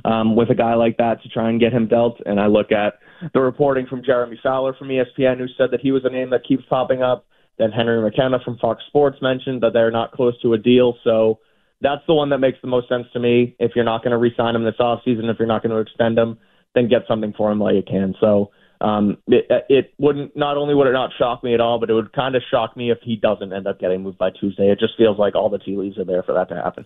[0.03, 2.19] um, with a guy like that to try and get him dealt.
[2.25, 2.99] And I look at
[3.33, 6.43] the reporting from Jeremy Fowler from ESPN, who said that he was a name that
[6.45, 7.25] keeps popping up.
[7.57, 10.95] Then Henry McKenna from Fox Sports mentioned that they're not close to a deal.
[11.03, 11.39] So
[11.81, 13.55] that's the one that makes the most sense to me.
[13.59, 16.17] If you're not going to re-sign him this offseason, if you're not going to extend
[16.17, 16.37] him,
[16.73, 18.15] then get something for him while you can.
[18.19, 21.89] So um, it, it wouldn't not only would it not shock me at all, but
[21.89, 24.69] it would kind of shock me if he doesn't end up getting moved by Tuesday.
[24.69, 26.85] It just feels like all the tea leaves are there for that to happen.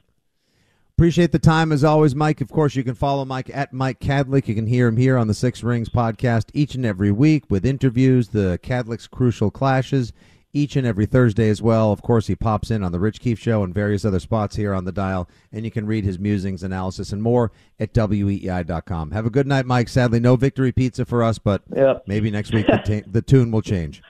[0.97, 2.41] Appreciate the time as always, Mike.
[2.41, 4.49] Of course, you can follow Mike at Mike Kadlick.
[4.49, 7.65] You can hear him here on the Six Rings podcast each and every week with
[7.65, 10.11] interviews, the Kadlick's Crucial Clashes,
[10.53, 11.91] each and every Thursday as well.
[11.91, 14.73] Of course, he pops in on the Rich Keefe Show and various other spots here
[14.73, 19.11] on the dial, and you can read his musings, analysis, and more at weei.com.
[19.11, 19.89] Have a good night, Mike.
[19.89, 22.03] Sadly, no victory pizza for us, but Yep.
[22.07, 24.01] maybe next week the, ta- the tune will change.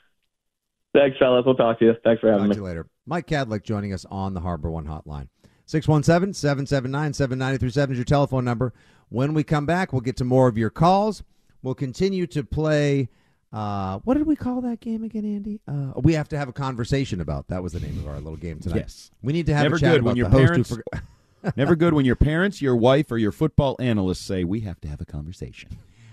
[0.95, 1.43] Thanks, fellas.
[1.45, 1.93] We'll talk to you.
[2.03, 2.55] Thanks for having Talk me.
[2.55, 2.87] to you later.
[3.05, 5.27] Mike Kadlick joining us on the HarborOne hotline.
[5.65, 8.73] 617 779 7937 is your telephone number.
[9.09, 11.21] When we come back, we'll get to more of your calls.
[11.61, 13.09] We'll continue to play.
[13.51, 15.59] Uh, what did we call that game again, Andy?
[15.67, 17.47] Uh, we have to have a conversation about.
[17.47, 18.77] That was the name of our little game tonight.
[18.77, 19.11] Yes.
[19.21, 20.77] We need to have Never a chat good about when your parents.
[21.55, 24.87] never good when your parents, your wife, or your football analysts say we have to
[24.87, 25.69] have a conversation.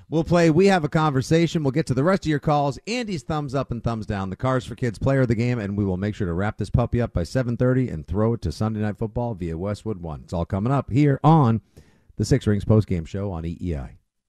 [0.09, 1.65] We'll play We Have a Conversation.
[1.65, 2.79] We'll get to the rest of your calls.
[2.87, 4.31] Andy's thumbs up and thumbs down.
[4.31, 6.59] The Cars for Kids player of the game, and we will make sure to wrap
[6.59, 10.21] this puppy up by 7.30 and throw it to Sunday Night Football via Westwood One.
[10.23, 11.61] It's all coming up here on
[12.19, 13.97] the Six Rings Post Game show on EEI.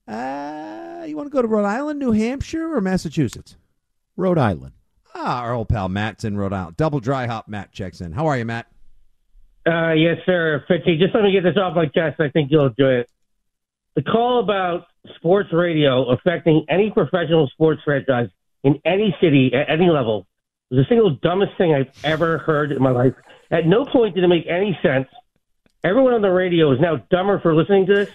[0.07, 3.57] Uh, you want to go to Rhode Island, New Hampshire, or Massachusetts?
[4.17, 4.73] Rhode Island.
[5.13, 6.77] Ah, our old pal Matt's in Rhode Island.
[6.77, 8.13] Double dry hop Matt checks in.
[8.13, 8.67] How are you, Matt?
[9.67, 10.63] Uh, yes, sir.
[10.69, 12.19] Fitzy, just let me get this off my chest.
[12.19, 13.09] I think you'll enjoy it.
[13.95, 18.29] The call about sports radio affecting any professional sports franchise
[18.63, 20.27] in any city at any level
[20.69, 23.13] was the single dumbest thing I've ever heard in my life.
[23.51, 25.07] At no point did it make any sense.
[25.83, 28.09] Everyone on the radio is now dumber for listening to this.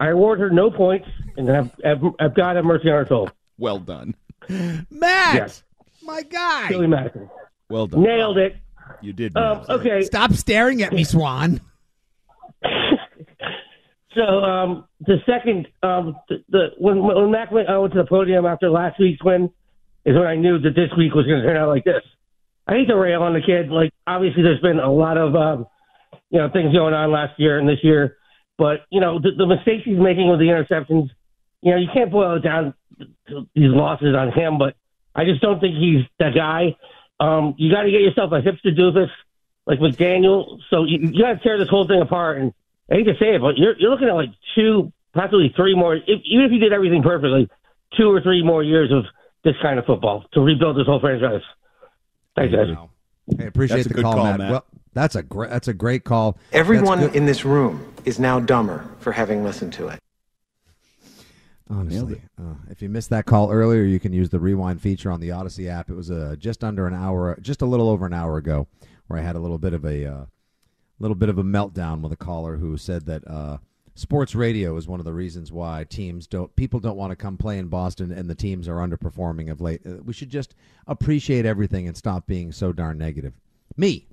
[0.00, 3.30] I award her no points, and have, have, have God have mercy on her soul.
[3.58, 4.14] Well done.
[4.48, 5.62] Matt, Yes.
[6.02, 6.68] my guy.
[6.68, 7.28] Billy Madison.
[7.68, 8.02] Well done.
[8.02, 8.56] Nailed it.
[9.00, 9.36] You did.
[9.36, 10.02] Um, okay.
[10.02, 11.60] Stop staring at me, Swan.
[14.14, 18.08] So um, the second, um, the, the when when Mac went, I went to the
[18.08, 19.50] podium after last week's win,
[20.04, 22.02] is when I knew that this week was going to turn out like this.
[22.66, 23.70] I hate to rail on the kid.
[23.70, 25.66] Like obviously, there's been a lot of um,
[26.30, 28.16] you know things going on last year and this year,
[28.56, 31.10] but you know the, the mistakes he's making with the interceptions.
[31.62, 32.74] You know you can't boil it down
[33.28, 34.76] to these losses on him, but
[35.14, 36.76] I just don't think he's the guy.
[37.20, 39.10] Um, you got to get yourself a hipster doofus
[39.66, 40.58] like McDaniel.
[40.70, 42.38] So you, you got to tear this whole thing apart.
[42.38, 42.52] And
[42.90, 45.96] I hate to say it, but you're you're looking at like two, possibly three more.
[45.96, 47.48] If, even if you did everything perfectly,
[47.96, 49.04] two or three more years of
[49.44, 51.42] this kind of football to rebuild this whole franchise.
[52.36, 52.68] Thanks, guys.
[53.38, 54.38] Hey, appreciate That's a the good call, call, Matt.
[54.38, 54.50] Matt.
[54.50, 56.38] Well, that's a great that's a great call.
[56.52, 60.00] Everyone in this room is now dumber for having listened to it.
[61.74, 65.20] Honestly, uh, if you missed that call earlier, you can use the rewind feature on
[65.20, 65.90] the Audacy app.
[65.90, 68.68] It was uh, just under an hour, just a little over an hour ago,
[69.06, 70.24] where I had a little bit of a uh,
[70.98, 73.58] little bit of a meltdown with a caller who said that uh,
[73.94, 77.36] sports radio is one of the reasons why teams don't people don't want to come
[77.36, 79.82] play in Boston and the teams are underperforming of late.
[79.86, 80.54] Uh, we should just
[80.86, 83.34] appreciate everything and stop being so darn negative.
[83.76, 84.06] Me,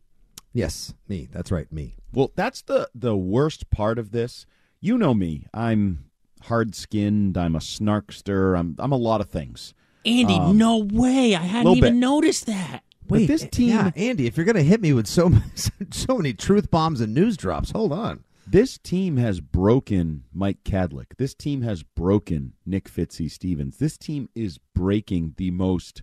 [0.54, 1.28] yes, me.
[1.32, 1.96] That's right, me.
[2.14, 4.46] Well, that's the the worst part of this.
[4.80, 5.46] You know me.
[5.54, 6.11] I'm
[6.44, 7.38] hard skinned.
[7.38, 8.58] I'm a snarkster.
[8.58, 9.74] I'm I'm a lot of things.
[10.06, 11.36] Andy, Um, no way.
[11.36, 12.00] I hadn't even bit.
[12.00, 12.82] noticed that.
[13.08, 15.32] Wait, this eh, team- yeah, Andy, if you're going to hit me with so
[15.92, 18.24] so many truth bombs and news drops, hold on.
[18.48, 21.16] This team has broken Mike Kadlick.
[21.18, 23.78] This team has broken Nick Fitzy Stevens.
[23.78, 26.02] This team is breaking the most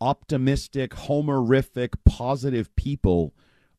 [0.00, 3.34] optimistic, homerific, positive people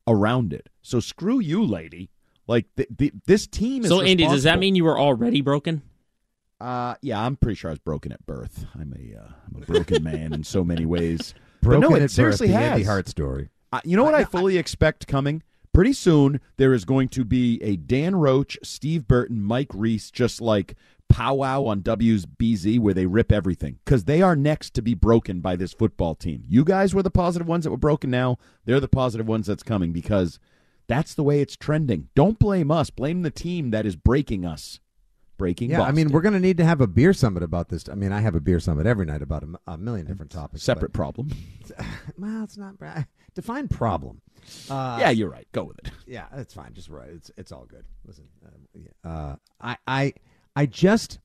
[0.06, 0.68] around it.
[0.82, 2.10] So screw you, lady.
[2.46, 3.88] Like th- th- this team is.
[3.88, 5.82] So, Andy, does that mean you were already broken?
[6.62, 8.66] Uh, yeah, I'm pretty sure I was broken at birth.
[8.78, 11.34] I'm a uh, I'm a broken man in so many ways.
[11.60, 12.70] but Broken no, at it birth, seriously the has.
[12.72, 13.50] Andy Hart story.
[13.72, 15.42] Uh, you know what I, fully expect coming?
[15.72, 20.40] Pretty soon, there is going to be a Dan Roche, Steve Burton, Mike Reiss, just
[20.40, 20.76] like
[21.08, 25.40] powwow on W's WBZ where they rip everything because they are next to be broken
[25.40, 26.44] by this football team.
[26.46, 28.38] You guys were the positive ones that were broken now.
[28.66, 30.38] They're the positive ones that's coming because
[30.86, 32.08] that's the way it's trending.
[32.14, 32.90] Don't blame us.
[32.90, 34.78] Blame the team that is breaking us.
[35.38, 37.88] Breaking Yeah, I mean, we're going to need to have a beer summit about this.
[37.88, 40.62] I mean, I have a beer summit every night about a million different topics.
[40.62, 41.30] Separate problem.
[42.18, 42.74] well, it's not.
[43.34, 44.20] Define problem.
[44.68, 45.46] Uh, yeah, you're right.
[45.52, 45.90] Go with it.
[46.06, 46.74] Yeah, that's fine.
[46.74, 47.08] Just right.
[47.08, 47.84] It's it's all good.
[48.04, 48.24] Listen,
[49.04, 50.12] uh, uh, I I
[50.54, 51.18] I just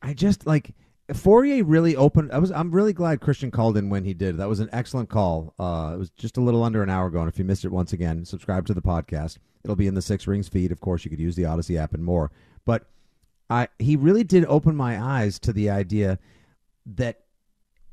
[0.00, 0.74] I just like
[1.12, 2.32] Fourier really opened.
[2.32, 4.38] I was I'm really glad Christian called in when he did.
[4.38, 5.54] That was an excellent call.
[5.58, 7.20] Uh, it was just a little under an hour ago.
[7.20, 9.38] And if you missed it once again, subscribe to the podcast.
[9.64, 10.72] It'll be in the Six Rings feed.
[10.72, 12.30] Of course, you could use the Audacy app and more.
[12.64, 12.86] But
[13.50, 16.18] I he really did open my eyes to the idea
[16.86, 17.24] that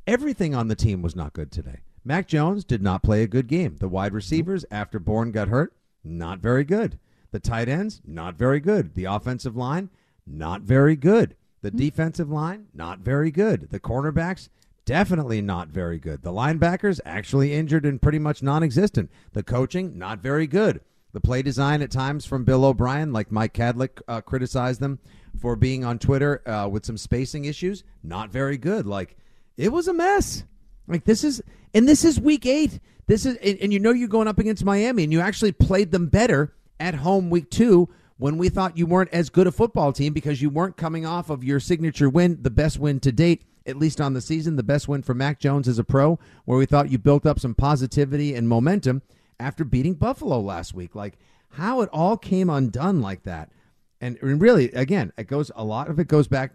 [0.05, 1.81] everything on the team was not good today.
[2.05, 3.75] Mac Jones did not play a good game.
[3.77, 6.99] The wide receivers, after Bourne got hurt, not very good.
[7.31, 8.93] The tight ends, not very good.
[8.93, 9.89] The offensive line,
[10.25, 11.35] not very good.
[11.61, 13.71] The defensive line, not very good.
[13.71, 14.47] The cornerbacks,
[14.85, 16.21] definitely not very good.
[16.21, 19.11] The linebackers, actually injured and pretty much non existent.
[19.33, 20.79] The coaching, not very good.
[21.11, 24.99] The play design at times from Bill O'Brien, like Mike Kadlick uh, criticized them
[25.39, 28.85] for being on Twitter uh, with some spacing issues, not very good.
[28.85, 29.17] Like,
[29.55, 30.43] it was a mess.
[30.87, 31.41] Like, this is,
[31.73, 32.79] and this is week eight.
[33.07, 35.91] This is, and, and you know you're going up against Miami, and you actually played
[35.91, 39.93] them better at home week two when we thought you weren't as good a football
[39.93, 43.43] team because you weren't coming off of your signature win, the best win to date,
[43.65, 46.57] at least on the season, the best win for Mac Jones as a pro, where
[46.57, 49.01] we thought you built up some positivity and momentum
[49.39, 50.95] after beating Buffalo last week.
[50.95, 51.17] Like
[51.51, 53.51] how it all came undone like that.
[53.99, 56.53] And really, again, it goes a lot of it goes back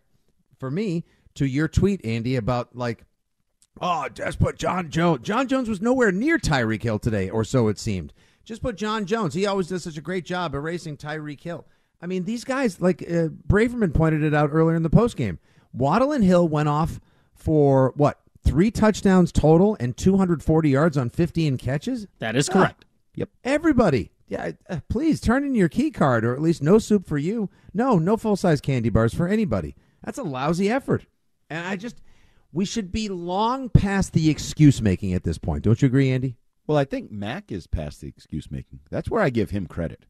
[0.59, 3.05] for me to your tweet, Andy, about like,
[3.81, 5.27] oh, just put John Jones.
[5.27, 8.13] John Jones was nowhere near Tyreek Hill today, or so it seemed.
[8.45, 9.35] Just put John Jones.
[9.35, 11.67] He always does such a great job erasing Tyreek Hill.
[12.01, 15.39] I mean, these guys, like uh, Braverman pointed it out earlier in the postgame.
[15.73, 17.01] Waddle and Hill went off
[17.35, 22.07] for what three touchdowns total and 240 yards on 15 catches.
[22.19, 22.85] That is correct.
[23.15, 23.31] Yep.
[23.45, 27.19] Everybody, yeah, uh, please turn in your key card, or at least no soup for
[27.19, 27.51] you.
[27.75, 29.77] No, no full size candy bars for anybody.
[30.05, 31.07] That's a lousy effort.
[31.51, 32.01] And I just,
[32.53, 35.65] we should be long past the excuse making at this point.
[35.65, 36.37] Don't you agree, Andy?
[36.67, 38.81] Well, I think Mac is past the excuse making.
[38.91, 40.07] That's where I give him credit.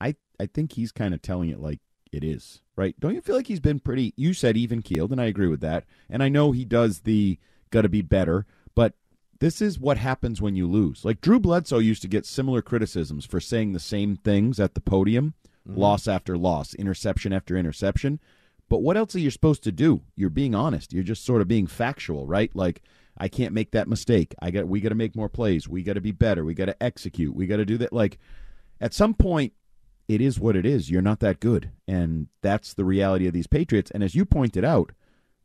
[0.00, 1.80] I I think he's kind of telling it like
[2.10, 2.98] it is, right?
[2.98, 5.60] Don't you feel like he's been pretty you said even keeled and I agree with
[5.60, 5.84] that.
[6.08, 7.38] And I know he does the
[7.70, 8.94] got to be better, but
[9.44, 11.04] this is what happens when you lose.
[11.04, 14.80] Like Drew Bledsoe used to get similar criticisms for saying the same things at the
[14.80, 15.34] podium,
[15.68, 15.78] mm-hmm.
[15.78, 18.20] loss after loss, interception after interception.
[18.70, 20.00] But what else are you supposed to do?
[20.16, 20.94] You're being honest.
[20.94, 22.50] You're just sort of being factual, right?
[22.56, 22.80] Like
[23.18, 24.34] I can't make that mistake.
[24.40, 25.68] I got we got to make more plays.
[25.68, 26.42] We got to be better.
[26.42, 27.36] We got to execute.
[27.36, 27.92] We got to do that.
[27.92, 28.18] Like
[28.80, 29.52] at some point,
[30.08, 30.90] it is what it is.
[30.90, 33.90] You're not that good, and that's the reality of these Patriots.
[33.90, 34.92] And as you pointed out,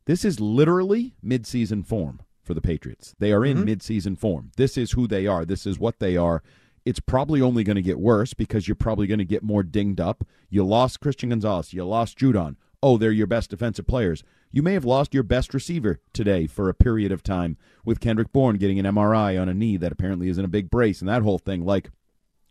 [0.06, 3.14] this is literally midseason form for the Patriots.
[3.18, 3.68] They are in mm-hmm.
[3.68, 4.50] midseason form.
[4.56, 5.44] This is who they are.
[5.44, 6.42] This is what they are.
[6.84, 10.00] It's probably only going to get worse because you're probably going to get more dinged
[10.00, 10.24] up.
[10.48, 11.72] You lost Christian Gonzalez.
[11.72, 12.56] You lost Judon.
[12.82, 14.24] Oh, they're your best defensive players.
[14.50, 18.32] You may have lost your best receiver today for a period of time with Kendrick
[18.32, 21.08] Bourne getting an MRI on a knee that apparently is in a big brace and
[21.08, 21.64] that whole thing.
[21.64, 21.90] Like,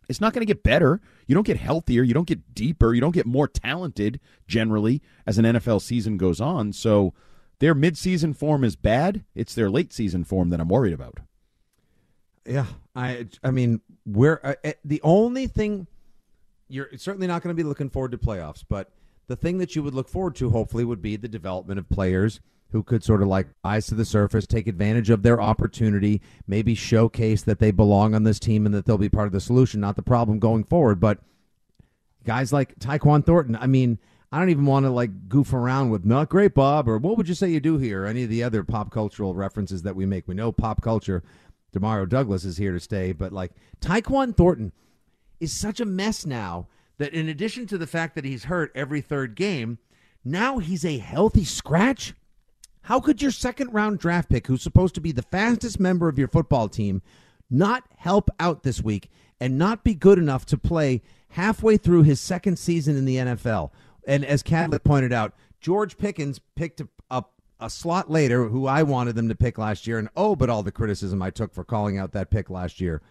[0.08, 1.02] it's not going to get better.
[1.28, 2.04] You don't get healthier.
[2.04, 2.94] You don't get deeper.
[2.94, 6.74] You don't get more talented generally as an NFL season goes on.
[6.74, 7.14] So
[7.60, 9.24] their midseason form is bad.
[9.36, 11.20] It's their late season form that I'm worried about.
[12.46, 15.88] Yeah, I I mean, we're uh, eh, the only thing
[16.68, 18.92] you're certainly not going to be looking forward to playoffs, but
[19.28, 22.40] the thing that you would look forward to, hopefully, would be the development of players
[22.72, 26.76] who could sort of like rise to the surface, take advantage of their opportunity, maybe
[26.76, 29.80] showcase that they belong on this team and that they'll be part of the solution,
[29.80, 31.00] not the problem going forward.
[31.00, 31.20] But
[32.24, 33.98] guys like Tyquan Thornton, I mean,
[34.32, 37.28] I don't even want to like goof around with not great Bob or what would
[37.28, 38.04] you say you do here?
[38.04, 40.28] Or any of the other pop cultural references that we make.
[40.28, 41.24] We know pop culture.
[41.74, 43.52] Demario Douglas is here to stay, but like
[43.82, 44.72] Tyquan Thornton
[45.40, 46.68] is such a mess now
[46.98, 49.80] that in addition to the fact that he's hurt every third game,
[50.24, 52.14] now he's a healthy scratch.
[52.84, 56.20] How could your second round draft pick, who's supposed to be the fastest member of
[56.20, 57.02] your football team,
[57.50, 59.10] not help out this week
[59.40, 63.72] and not be good enough to play halfway through his second season in the NFL?
[64.08, 66.82] And as Kadlick pointed out, George Pickens picked
[67.12, 70.00] up a slot later who I wanted them to pick last year.
[70.00, 73.02] And oh, but all the criticism I took for calling out that pick last year.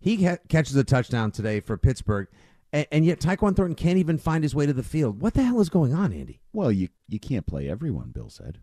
[0.00, 2.28] He ha- catches a touchdown today for Pittsburgh
[2.72, 5.20] and, and, yet Tyquan Thornton can't even find his way to the field.
[5.20, 6.40] What the hell is going on, Andy?
[6.52, 8.10] Well, you you can't play everyone.
[8.10, 8.58] Bill said.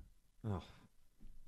[0.48, 0.62] Oh.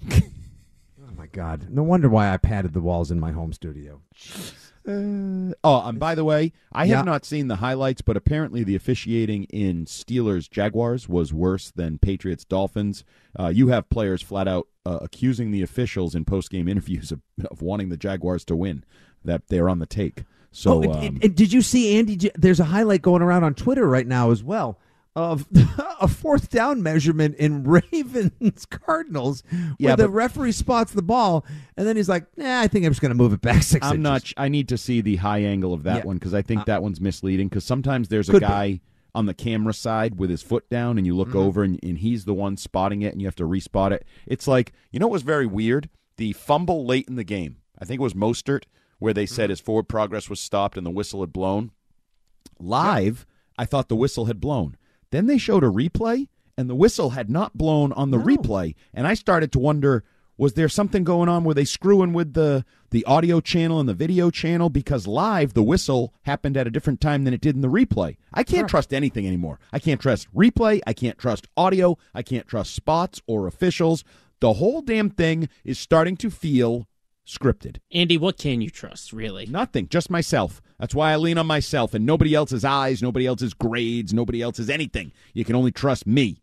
[0.11, 1.67] oh my God!
[1.69, 4.01] No wonder why I padded the walls in my home studio.
[4.87, 7.11] Uh, oh, and by the way, I have yeah.
[7.11, 12.45] not seen the highlights, but apparently the officiating in Steelers Jaguars was worse than Patriots
[12.45, 13.03] Dolphins.
[13.37, 17.21] Uh, you have players flat out uh, accusing the officials in post game interviews of,
[17.51, 18.85] of wanting the Jaguars to win,
[19.25, 20.23] that they're on the take.
[20.51, 22.31] So, oh, um, did you see Andy?
[22.35, 24.79] There's a highlight going around on Twitter right now as well
[25.17, 25.47] of
[25.99, 31.43] a fourth down measurement in Ravens Cardinals, where yeah, the referee spots the ball,
[31.75, 33.83] and then he's like, "Nah, I think I'm just going to move it back 6
[33.83, 34.03] I'm inches.
[34.03, 34.31] not.
[34.37, 36.03] I need to see the high angle of that yeah.
[36.03, 37.47] one because I think uh, that one's misleading.
[37.47, 38.73] Because sometimes there's a guy.
[38.73, 38.81] Be.
[39.15, 41.39] On the camera side with his foot down, and you look mm-hmm.
[41.39, 44.05] over, and, and he's the one spotting it, and you have to respot it.
[44.27, 45.89] It's like you know what was very weird?
[46.17, 47.57] The fumble late in the game.
[47.79, 48.65] I think it was Mostert
[48.99, 49.51] where they said mm-hmm.
[49.51, 51.71] his forward progress was stopped and the whistle had blown.
[52.59, 53.25] Live,
[53.57, 54.77] I thought the whistle had blown.
[55.11, 56.27] Then they showed a replay,
[56.57, 58.25] and the whistle had not blown on the no.
[58.25, 58.75] replay.
[58.93, 60.03] And I started to wonder
[60.39, 61.43] Was there something going on?
[61.43, 64.69] Were they screwing with the the audio channel and the video channel?
[64.69, 68.17] Because live, the whistle happened at a different time than it did in the replay.
[68.33, 68.67] I can't Sure.
[68.67, 69.59] trust anything anymore.
[69.73, 70.79] I can't trust replay.
[70.85, 71.97] I can't trust audio.
[72.13, 74.03] I can't trust spots or officials.
[74.39, 76.87] The whole damn thing is starting to feel
[77.27, 77.77] scripted.
[77.91, 79.45] Andy, what can you trust, really?
[79.45, 80.61] Nothing, just myself.
[80.79, 84.69] That's why I lean on myself and nobody else's eyes, nobody else's grades, nobody else's
[84.69, 85.11] anything.
[85.33, 86.41] You can only trust me.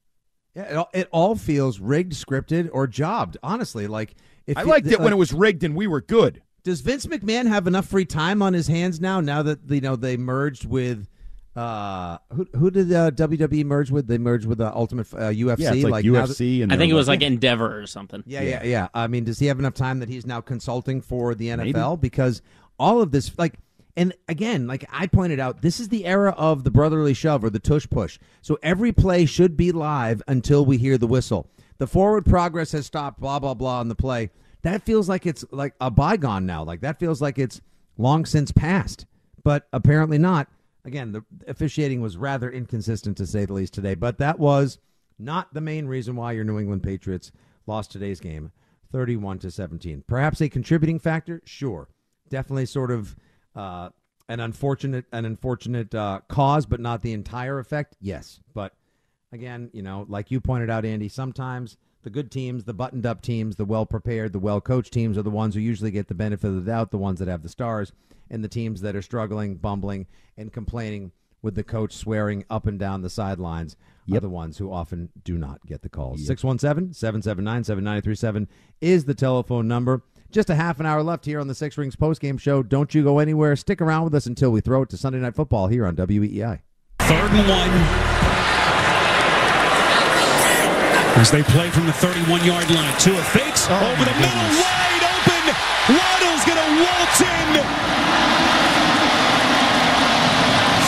[0.55, 3.37] Yeah, it all, it all feels rigged, scripted, or jobbed.
[3.43, 4.15] Honestly, like
[4.47, 6.43] if I you- liked it when like- it was rigged and we were good.
[6.63, 9.21] Does Vince McMahon have enough free time on his hands now?
[9.21, 11.09] Now that you know they merged with
[11.57, 14.07] uh who who did uh, WWE merge with?
[14.09, 15.59] They merged with the Ultimate uh, UFC.
[15.59, 18.23] Yeah, it's like now UFC and I think it was like- like Endeavor or something.
[18.27, 18.89] Yeah, yeah, yeah.
[18.93, 22.01] I mean, does he have enough time that he's now consulting for the NFL?
[22.01, 22.43] Because
[22.79, 23.55] all of this, like,
[23.97, 27.51] and again, like I pointed out, this is the era of the brotherly shove or
[27.51, 28.19] the tush push.
[28.43, 31.47] So every play should be live until we hear the whistle.
[31.79, 34.31] The forward progress has stopped, blah, blah, blah, on the play.
[34.63, 36.65] That feels like it's like a bygone now.
[36.65, 37.61] Like that feels like it's
[37.97, 39.07] long since past,
[39.45, 40.49] but apparently not.
[40.85, 44.79] Again, the officiating was rather inconsistent to say the least today, but that was
[45.19, 47.33] not the main reason why your New England Patriots
[47.67, 48.53] lost today's game
[48.93, 50.05] 31 to 17.
[50.07, 51.41] Perhaps a contributing factor?
[51.45, 51.89] Sure.
[52.29, 53.17] Definitely sort of
[53.57, 53.91] uh,
[54.29, 57.97] an unfortunate an unfortunate uh, cause, but not the entire effect.
[58.01, 58.41] Yes.
[58.53, 58.75] But
[59.33, 63.23] again, you know, like you pointed out, Andy, sometimes the good teams, the buttoned up
[63.23, 66.15] teams, the well prepared, the well coached teams are the ones who usually get the
[66.15, 67.93] benefit of the doubt, the ones that have the stars,
[68.31, 72.79] and the teams that are struggling, bumbling, and complaining with the coach swearing up and
[72.79, 73.77] down the sidelines
[74.13, 76.27] are the ones who often do not get the calls.
[76.27, 78.49] 617 779 7937
[78.81, 80.03] is the telephone number.
[80.31, 82.63] Just a half an hour left here on the Six Rings postgame show.
[82.63, 83.57] Don't you go anywhere.
[83.57, 86.61] Stick around with us until we throw it to Sunday Night Football here on WEEI.
[86.99, 88.14] Third and one.
[91.17, 92.99] As they play from the 31 yard line.
[92.99, 95.45] Tua fakes Oh, over the middle, wide open.
[95.95, 97.51] Waddle's going to waltz in.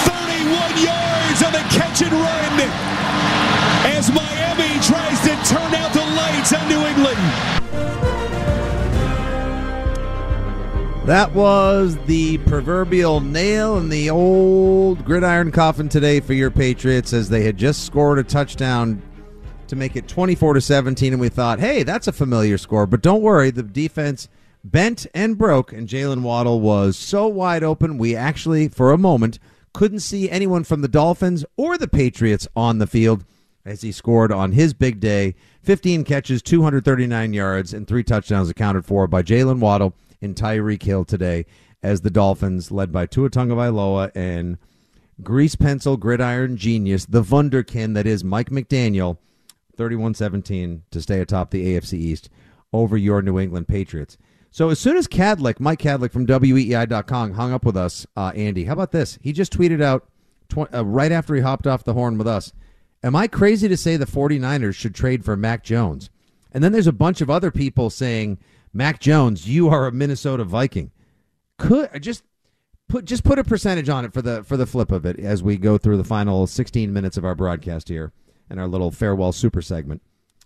[0.03, 2.59] 31 yards on the catch and run.
[3.97, 7.19] As Miami tries to turn out the lights on New England.
[11.07, 17.29] That was the proverbial nail in the old gridiron coffin today for your Patriots as
[17.29, 19.01] they had just scored a touchdown
[19.69, 23.03] to make it 24 to 17 and we thought, "Hey, that's a familiar score." But
[23.03, 24.29] don't worry, the defense
[24.65, 29.39] bent and broke and Jaylen Waddle was so wide open, we actually for a moment
[29.73, 33.25] couldn't see anyone from the Dolphins or the Patriots on the field
[33.65, 35.35] as he scored on his big day.
[35.63, 41.05] 15 catches, 239 yards, and three touchdowns accounted for by Jaylen Waddle and Tyreek Hill
[41.05, 41.45] today
[41.83, 44.57] as the Dolphins, led by Tua Tagovailoa and
[45.23, 49.19] grease pencil gridiron genius, the wunderkind that is Mike McDaniel,
[49.77, 52.29] 31-17 to stay atop the AFC East
[52.73, 54.19] over your New England Patriots.
[54.51, 58.65] So as soon as Kadlick, Mike Kadlick from WEEI.com hung up with us, uh, Andy,
[58.65, 59.19] how about this?
[59.21, 60.09] He just tweeted out
[60.49, 62.53] tw- uh, right after he hopped off the horn with us.
[63.03, 66.11] Am I crazy to say the 49ers should trade for Mac Jones?
[66.53, 68.39] And then there's a bunch of other people saying,
[68.73, 70.91] Mac Jones, you are a Minnesota Viking.
[71.59, 72.25] Could just
[72.89, 75.43] put just put a percentage on it for the for the flip of it as
[75.43, 78.13] we go through the final 16 minutes of our broadcast here
[78.49, 80.03] and our little farewell super segment.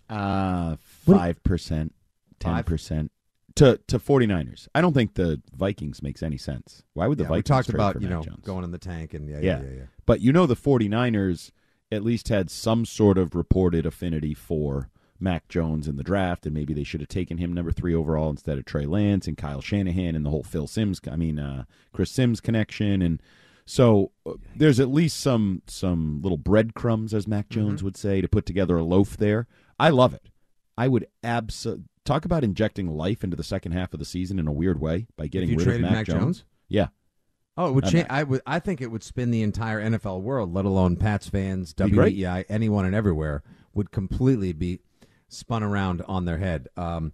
[0.09, 1.95] Uh five percent,
[2.39, 3.13] ten percent
[3.57, 4.69] to to 49ers.
[4.75, 6.83] I don't think the Vikings makes any sense.
[6.95, 8.45] Why would the Yeah, we talked about you know Jones?
[8.45, 9.63] going in the tank and yeah, yeah, yeah.
[9.63, 9.83] yeah, yeah.
[10.07, 11.51] But you know the 49ers
[11.93, 14.89] at least had some sort of reported affinity for
[15.19, 18.31] Mac Jones in the draft, and maybe they should have taken him number three overall
[18.31, 21.65] instead of Trey Lance and Kyle Shanahan and the whole Phil Simms, I mean uh,
[21.93, 23.21] Chris Simms connection, and
[23.71, 27.61] so uh, there's at least some some little breadcrumbs, as Mac Mm-hmm.
[27.69, 29.47] Jones would say, to put together a loaf there.
[29.79, 30.29] I love it.
[30.77, 34.49] I would abso- talk about injecting life into the second half of the season in
[34.49, 36.19] a weird way by getting rid of Mac, Mac Jones.
[36.21, 36.45] Jones?
[36.69, 36.89] Yeah.
[37.57, 38.07] Oh, it would change.
[38.11, 38.41] I would.
[38.45, 41.73] I think it would spin the entire NFL world, let alone Pats fans.
[41.75, 44.81] WEEI, anyone and everywhere would completely be
[45.29, 46.67] spun around on their head.
[46.77, 47.13] Um,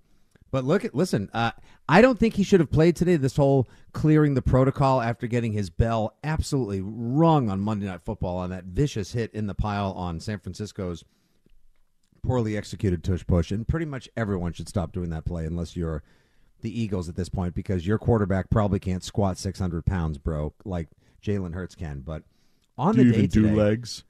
[0.50, 1.28] but look at listen.
[1.32, 1.50] Uh,
[1.88, 3.16] I don't think he should have played today.
[3.16, 8.38] This whole clearing the protocol after getting his bell absolutely rung on Monday Night Football
[8.38, 11.04] on that vicious hit in the pile on San Francisco's
[12.22, 16.02] poorly executed tush push, and pretty much everyone should stop doing that play unless you're
[16.62, 20.88] the Eagles at this point because your quarterback probably can't squat 600 pounds, bro, like
[21.22, 22.00] Jalen Hurts can.
[22.00, 22.22] But
[22.78, 24.04] on Do the you day even do today, legs?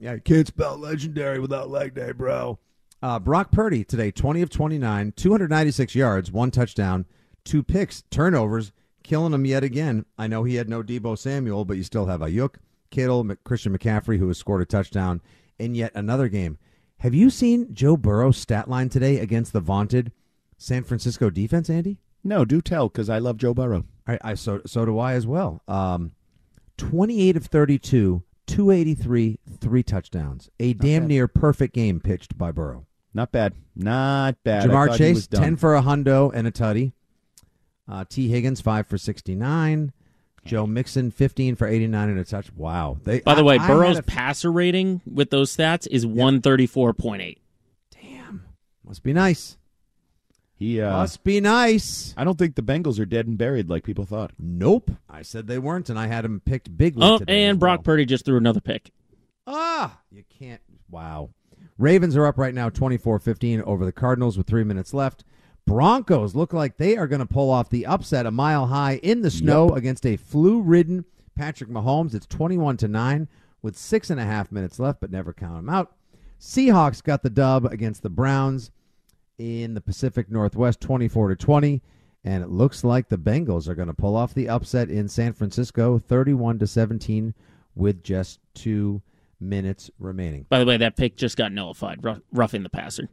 [0.00, 2.58] yeah, you can't spell legendary without leg day, bro.
[3.04, 7.04] Uh, Brock Purdy today, 20 of 29, 296 yards, one touchdown,
[7.44, 10.06] two picks, turnovers, killing him yet again.
[10.16, 12.54] I know he had no Deebo Samuel, but you still have Aiyuk,
[12.90, 15.20] Kittle, Christian McCaffrey, who has scored a touchdown
[15.58, 16.56] in yet another game.
[17.00, 20.10] Have you seen Joe Burrow's stat line today against the vaunted
[20.56, 21.98] San Francisco defense, Andy?
[22.24, 23.84] No, do tell, because I love Joe Burrow.
[24.06, 25.60] I, I so so do I as well.
[25.68, 26.12] Um,
[26.78, 30.48] twenty-eight of thirty-two, two eighty-three, three touchdowns.
[30.58, 32.86] A damn near perfect game pitched by Burrow.
[33.14, 33.54] Not bad.
[33.76, 34.64] Not bad.
[34.64, 36.92] I Ja'Marr Chase, ten for a hundo and a tutty.
[37.88, 39.92] Uh, Tee Higgins, five for sixty-nine.
[40.44, 42.52] Joe Mixon, fifteen for eighty-nine and a touch.
[42.54, 42.98] Wow.
[43.04, 47.38] They, By the I- way, I Burrow's a- passer rating with those stats is 134.8.
[48.02, 48.44] Damn.
[48.84, 49.56] must be nice.
[50.56, 52.14] He uh, Must be nice.
[52.16, 54.30] I don't think the Bengals are dead and buried like people thought.
[54.38, 54.90] Nope.
[55.10, 57.44] I said they weren't, and I had them picked bigly Oh, today.
[57.44, 57.82] and as Brock.
[57.82, 58.90] Purdy just threw another pick.
[59.46, 60.60] Ah, you can't.
[60.90, 61.30] Wow.
[61.78, 65.24] Ravens are up right now 24 15 over the Cardinals with three minutes left.
[65.66, 69.22] Broncos look like they are going to pull off the upset a mile high in
[69.22, 71.04] the snow against a flu ridden
[71.34, 72.14] Patrick Mahomes.
[72.14, 73.28] It's 21 to 9
[73.62, 75.96] with six and a half minutes left, but never count them out.
[76.38, 78.70] Seahawks got the dub against the Browns
[79.38, 81.82] in the Pacific Northwest 24 to 20
[82.24, 85.32] and it looks like the Bengals are going to pull off the upset in San
[85.32, 87.34] Francisco 31 to 17
[87.74, 89.02] with just 2
[89.40, 90.46] minutes remaining.
[90.48, 92.00] By the way, that pick just got nullified,
[92.32, 93.08] roughing the passer.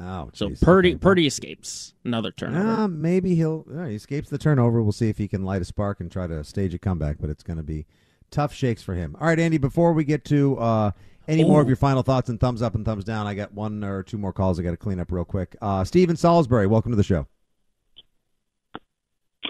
[0.00, 0.60] Oh, So geez.
[0.60, 0.98] Purdy Okay.
[0.98, 2.68] Purdy escapes another turnover.
[2.82, 4.82] Uh, maybe he'll uh, he escapes the turnover.
[4.82, 7.30] We'll see if he can light a spark and try to stage a comeback, but
[7.30, 7.86] it's going to be
[8.32, 9.16] tough shakes for him.
[9.20, 10.90] All right, Andy, before we get to uh,
[11.28, 13.84] any more of your final thoughts and thumbs up and thumbs down, I got one
[13.84, 15.54] or two more calls I got to clean up real quick.
[15.62, 17.28] Uh, Steven Salisbury, welcome to the show.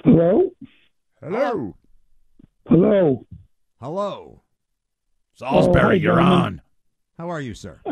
[0.04, 0.50] Hello?
[1.22, 1.76] Hello.
[2.68, 3.26] Hello.
[3.80, 4.42] Hello.
[5.34, 6.38] Salisbury, Oh, you're gentlemen.
[6.44, 6.60] on.
[7.18, 7.80] How are you, sir?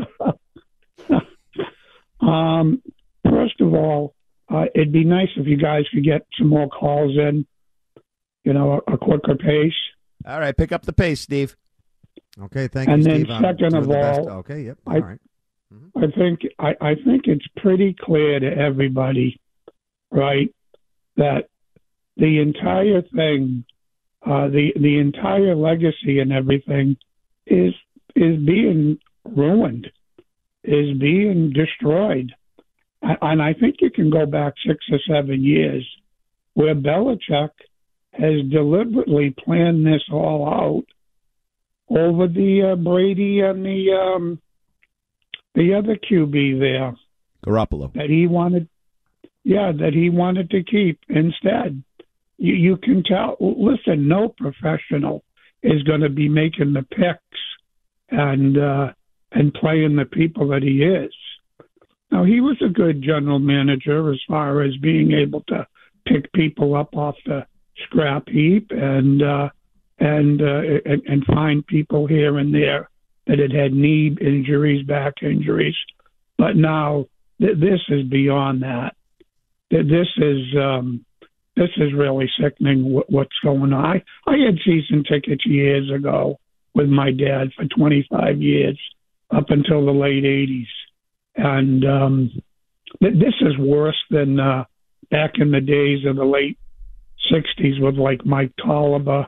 [2.21, 2.81] Um,
[3.29, 4.15] first of all,
[4.49, 7.45] uh, it'd be nice if you guys could get some more calls in,
[8.45, 9.73] you know, a, a quicker pace.
[10.25, 11.57] All right, pick up the pace, Steve.
[12.41, 13.31] Okay, thank And you, then Steve.
[13.31, 14.21] I'm second of the best.
[14.21, 15.19] all, okay, yep, I- all right.
[15.97, 19.41] I think I, I think it's pretty clear to everybody,
[20.11, 20.55] right,
[21.17, 21.49] that
[22.19, 23.65] the entire thing,
[24.25, 26.99] uh, the the entire legacy and everything,
[27.53, 27.75] is
[28.17, 29.89] is being ruined,
[30.65, 32.33] is being destroyed,
[33.03, 35.87] and, I think you can go back six or seven years,
[36.55, 37.51] where Belichick
[38.13, 40.85] has deliberately planned this all out
[41.89, 44.41] over the uh, Brady and the um,
[45.55, 46.95] the other QB there
[47.45, 47.93] Garoppolo.
[47.95, 48.69] that he wanted,
[49.45, 51.83] yeah, that he wanted to keep instead.
[52.39, 53.37] You, you can tell.
[53.41, 55.23] Listen, no professional
[55.63, 57.42] is going to be making the picks
[58.13, 58.93] and uh,
[59.33, 61.13] and playing the people that he is.
[62.11, 65.67] Now he was a good general manager as far as being able to
[66.07, 67.47] pick people up off the
[67.85, 69.49] scrap heap and uh,
[69.99, 72.91] and, uh, and and find people here and there
[73.27, 75.77] that had had knee injuries, back injuries.
[76.37, 77.07] But now
[77.41, 78.95] th- this is beyond that.
[79.71, 81.05] Th- This is um,
[81.57, 82.93] this is really sickening.
[82.93, 83.85] What, what's going on?
[83.85, 86.39] I, I had season tickets years ago
[86.75, 88.79] with my dad for 25 years,
[89.31, 90.67] up until the late 80s,
[91.37, 92.31] and um,
[93.03, 94.65] th- this is worse than uh,
[95.11, 96.59] back in the days of the late
[97.31, 99.27] 60s with like Mike Tolliver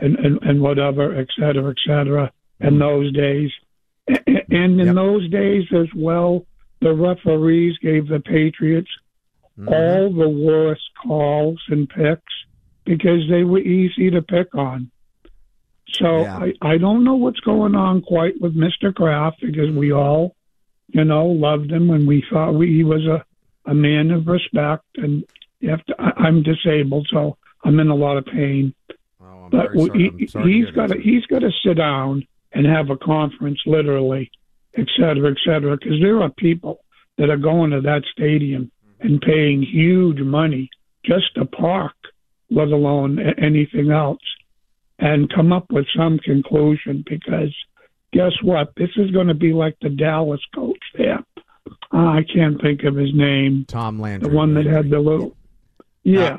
[0.00, 3.50] and, and, and whatever, et cetera, et cetera, in those days.
[4.08, 6.46] And in those days as well,
[6.80, 8.90] the referees gave the Patriots
[9.66, 12.32] all the worst calls and picks
[12.84, 14.90] because they were easy to pick on.
[15.92, 16.38] So Yeah.
[16.38, 18.94] I, I don't know what's going on quite with Mr.
[18.94, 20.34] Kraft because we all,
[20.88, 23.24] you know, loved him and we thought we, he was a,
[23.70, 24.84] a man of respect.
[24.96, 25.24] And
[25.62, 28.74] to, I, I'm disabled, so I'm in a lot of pain.
[29.20, 32.66] I'm but he, I'm sorry to he's got to he's got to sit down and
[32.66, 34.30] have a conference, literally,
[34.76, 36.80] et cetera, et cetera, because there are people
[37.18, 38.70] that are going to that stadium
[39.00, 40.70] and paying huge money
[41.04, 41.94] just to park,
[42.50, 44.18] let alone anything else,
[44.98, 47.04] and come up with some conclusion.
[47.08, 47.54] Because
[48.12, 48.72] guess what?
[48.76, 51.24] This is going to be like the Dallas coach there.
[51.92, 53.64] Uh, I can't think of his name.
[53.68, 54.30] Tom Landry.
[54.30, 55.36] The one that had the little.
[56.02, 56.38] Yes.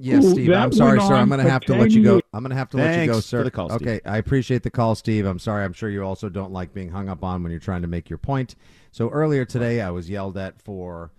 [0.00, 0.52] Yes, Who- Steve.
[0.52, 1.14] I'm sorry, sir.
[1.14, 2.20] I'm going to have to let you go.
[2.32, 3.40] I'm going to have to let you go, sir.
[3.40, 3.88] for the call, Steve.
[3.88, 5.26] okay, I appreciate the call, Steve.
[5.26, 5.64] I'm sorry.
[5.64, 8.08] I'm sure you also don't like being hung up on when you're trying to make
[8.08, 8.54] your point.
[8.92, 11.10] So earlier today, I was yelled at for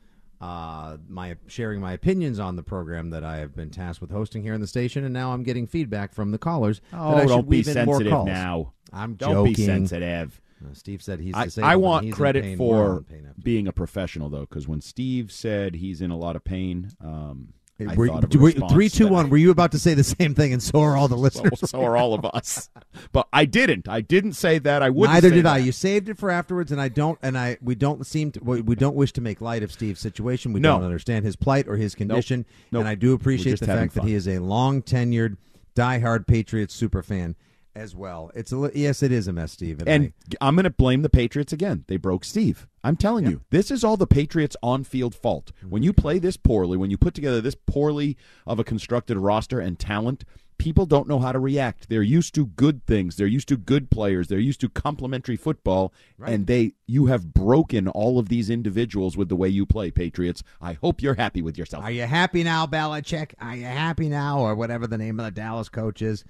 [0.41, 4.41] uh, my sharing my opinions on the program that I have been tasked with hosting
[4.41, 6.81] here in the station, and now I'm getting feedback from the callers.
[6.93, 8.73] Oh, that I should don't be in more sensitive now.
[8.93, 9.53] I'm Don't joking.
[9.53, 10.41] be sensitive.
[10.63, 11.47] Uh, Steve said he's I.
[11.61, 12.57] I want credit pain.
[12.57, 13.03] For
[13.41, 17.53] being a professional, though, because when Steve said he's in a lot of pain, um,
[17.87, 19.29] I Were- thought were- three, two, one.
[19.29, 20.51] Were you about to say the same thing?
[20.51, 21.59] And so are all the listeners.
[21.69, 22.69] so are all of us.
[23.11, 23.87] But I didn't.
[23.87, 24.81] I didn't say that.
[24.83, 25.13] I wouldn't.
[25.13, 25.53] Neither did that.
[25.53, 25.57] I.
[25.59, 27.17] You saved it for afterwards, and I don't.
[27.21, 28.43] And I we don't seem to.
[28.43, 30.51] We we don't wish to make light of Steve's situation.
[30.51, 30.75] We No.
[30.75, 32.45] don't understand his plight or his condition.
[32.71, 32.81] Nope.
[32.81, 35.37] And I do appreciate the fact that he is a long tenured,
[35.75, 37.35] diehard Patriots super fan
[37.75, 38.31] as well.
[38.35, 39.83] It's a li- yes, it is a mess, Steve.
[39.85, 41.85] And I'm going to blame the Patriots again.
[41.87, 42.67] They broke Steve.
[42.83, 45.51] I'm telling you, this is all the Patriots' on-field fault.
[45.57, 45.69] Mm-hmm.
[45.69, 49.59] When you play this poorly, when you put together this poorly of a constructed roster
[49.59, 50.23] and talent,
[50.57, 51.89] people don't know how to react.
[51.89, 53.15] They're used to good things.
[53.15, 54.27] They're used to good players.
[54.27, 55.93] They're used to complementary football,
[56.23, 60.43] and they you have broken all of these individuals with the way you play, Patriots.
[60.61, 61.83] I hope you're happy with yourself.
[61.83, 63.33] Are you happy now, Belichick?
[63.39, 66.23] Are you happy now, or whatever the name of the Dallas coach is?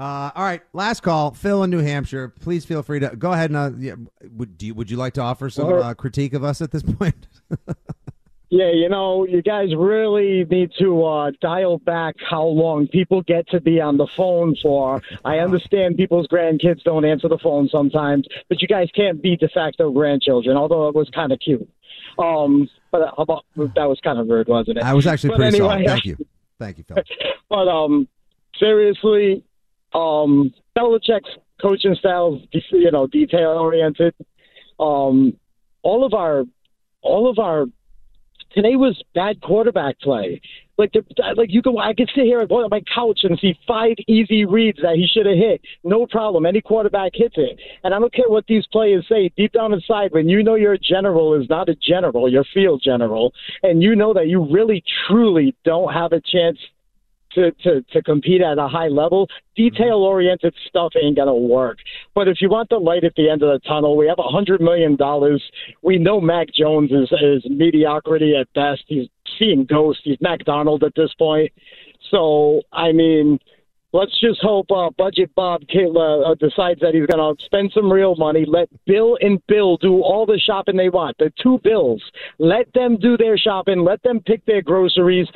[0.00, 1.32] Uh, all right, last call.
[1.32, 2.28] Phil in New Hampshire.
[2.28, 3.96] Please feel free to go ahead and uh, yeah,
[4.34, 6.82] would do you, would you like to offer some uh, critique of us at this
[6.98, 7.28] point?
[8.48, 13.46] Yeah, you know, you guys really need to uh, dial back how long people get
[13.50, 15.02] to be on the phone for.
[15.22, 19.48] I understand people's grandkids don't answer the phone sometimes, but you guys can't be de
[19.50, 21.68] facto grandchildren, although it was kind of cute.
[22.18, 24.82] Um, but how about, that was kind of rude, wasn't it?
[24.82, 25.86] I was actually But pretty anyway, solid.
[25.86, 26.16] Thank you,
[26.58, 26.96] thank you, Phil.
[27.50, 28.08] but um,
[28.58, 29.44] seriously,
[29.92, 31.30] um, Belichick's
[31.60, 34.14] coaching style, is, you know, detail oriented.
[34.78, 35.36] Um,
[35.82, 36.44] all of our,
[37.02, 37.66] all of our,
[38.52, 40.40] today was bad quarterback play.
[40.78, 41.04] Like, the,
[41.36, 44.78] like you can, I could sit here on my couch and see five easy reads
[44.80, 45.60] that he should have hit.
[45.84, 46.46] No problem.
[46.46, 47.60] Any quarterback hits it.
[47.84, 49.30] And I don't care what these players say.
[49.36, 53.34] Deep down inside, when you know your general is not a general, your field general,
[53.62, 56.58] and you know that you really, truly don't have a chance
[57.34, 61.78] to, to, to compete at a high level, detail oriented stuff ain't gonna work.
[62.14, 64.28] But if you want the light at the end of the tunnel, we have a
[64.28, 65.42] hundred million dollars.
[65.82, 68.82] We know Mac Jones is, is mediocrity at best.
[68.86, 69.08] He's
[69.38, 70.02] seeing ghosts.
[70.04, 71.52] He's McDonald at this point.
[72.10, 73.38] So I mean,
[73.92, 78.14] let's just hope uh, Budget Bob uh, decides that he's going to spend some real
[78.16, 78.44] money.
[78.46, 81.16] Let Bill and Bill do all the shopping they want.
[81.18, 82.02] The two Bills,
[82.38, 83.84] let them do their shopping.
[83.84, 85.26] Let them pick their groceries.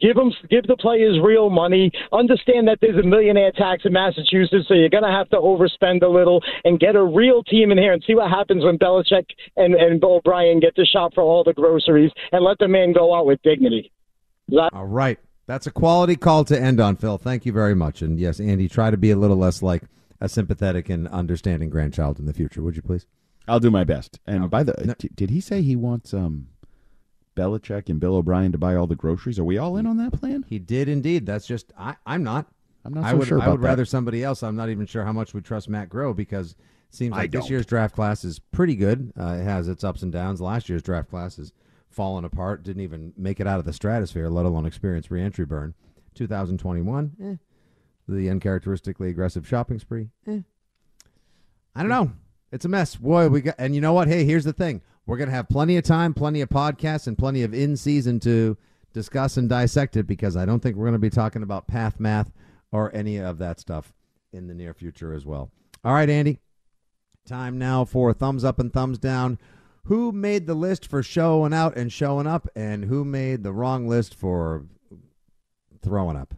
[0.00, 1.90] Give them, give the players real money.
[2.12, 6.02] Understand that there's a millionaire tax in Massachusetts, so you're going to have to overspend
[6.02, 9.24] a little and get a real team in here and see what happens when Belichick
[9.56, 13.14] and and O'Brien get to shop for all the groceries and let the man go
[13.14, 13.92] out with dignity.
[14.74, 15.18] All right.
[15.46, 17.18] That's a quality call to end on, Phil.
[17.18, 18.00] Thank you very much.
[18.02, 19.82] And yes, Andy, try to be a little less like
[20.20, 23.06] a sympathetic and understanding grandchild in the future, would you please?
[23.46, 24.20] I'll do my best.
[24.26, 26.48] And by the, d- did he say he wants um,
[27.36, 29.38] Belichick and Bill O'Brien to buy all the groceries?
[29.38, 30.44] Are we all in on that plan?
[30.48, 31.26] He did indeed.
[31.26, 32.46] That's just I, I'm not.
[32.86, 33.66] I'm not I would, sure I would that.
[33.66, 34.42] rather somebody else.
[34.42, 36.56] I'm not even sure how much we trust Matt Groh because it
[36.90, 39.12] seems like this year's draft class is pretty good.
[39.18, 40.40] Uh, it has its ups and downs.
[40.40, 41.52] Last year's draft class is
[41.94, 42.62] fallen apart.
[42.62, 45.74] Didn't even make it out of the stratosphere, let alone experience reentry burn.
[46.14, 47.34] 2021, eh.
[48.06, 50.40] The uncharacteristically aggressive shopping spree, eh.
[51.74, 52.12] I don't know.
[52.52, 52.96] It's a mess.
[52.96, 54.08] Boy, we got and you know what?
[54.08, 54.82] Hey, here's the thing.
[55.06, 58.56] We're gonna have plenty of time, plenty of podcasts, and plenty of in season to
[58.92, 62.30] discuss and dissect it because I don't think we're gonna be talking about path math
[62.70, 63.92] or any of that stuff
[64.32, 65.50] in the near future as well.
[65.84, 66.40] All right, Andy.
[67.26, 69.38] Time now for thumbs up and thumbs down.
[69.84, 73.86] Who made the list for showing out and showing up, and who made the wrong
[73.86, 74.64] list for
[75.82, 76.34] throwing up?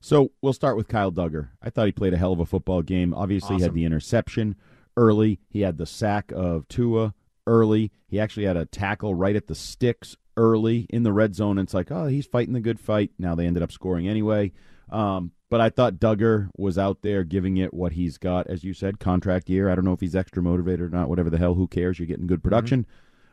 [0.00, 1.50] So we'll start with Kyle Dugger.
[1.62, 3.14] I thought he played a hell of a football game.
[3.14, 4.56] Obviously, he had the interception
[4.96, 5.40] early.
[5.48, 7.14] He had the sack of Tua
[7.46, 7.92] early.
[8.06, 11.58] He actually had a tackle right at the sticks early in the red zone.
[11.58, 13.10] And it's like, oh, he's fighting the good fight.
[13.18, 14.52] Now they ended up scoring anyway.
[14.90, 18.72] Um, but I thought Dugger was out there giving it what he's got, as you
[18.72, 19.68] said, contract year.
[19.68, 21.08] I don't know if he's extra motivated or not.
[21.08, 21.98] Whatever the hell, who cares?
[21.98, 22.86] You're getting good production.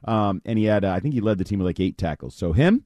[0.03, 2.35] Um, and he had, uh, I think he led the team with like eight tackles.
[2.35, 2.83] So him,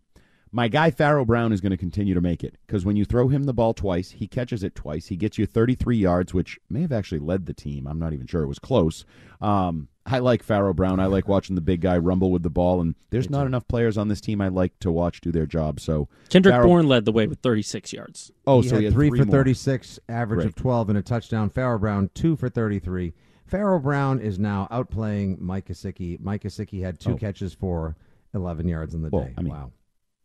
[0.51, 3.29] my guy Pharaoh Brown is going to continue to make it because when you throw
[3.29, 5.07] him the ball twice, he catches it twice.
[5.07, 7.87] He gets you 33 yards, which may have actually led the team.
[7.87, 8.43] I'm not even sure.
[8.43, 9.05] It was close.
[9.39, 10.99] Um, I like Pharaoh Brown.
[10.99, 13.97] I like watching the big guy rumble with the ball, and there's not enough players
[13.97, 15.79] on this team I like to watch do their job.
[15.79, 18.31] So Kendrick Pharaoh- Bourne led the way with 36 yards.
[18.47, 19.31] Oh, he so had he had three, three for more.
[19.37, 21.49] 36, average of 12 and a touchdown.
[21.49, 23.13] Pharaoh Brown, two for 33.
[23.45, 26.19] Pharaoh Brown is now outplaying Mike Gesicki.
[26.19, 27.17] Mike Gesicki had two Oh.
[27.17, 27.95] catches for
[28.33, 29.33] 11 yards in the Well, day.
[29.37, 29.71] I mean, wow.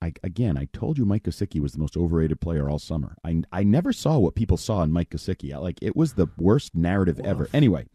[0.03, 3.17] I, again, I told you Mike Gesicki was the most overrated player all summer.
[3.25, 5.55] I, I never saw what people saw in Mike Gesicki.
[5.55, 7.49] I- Like it was the worst narrative ever.
[7.55, 7.87] Anyway,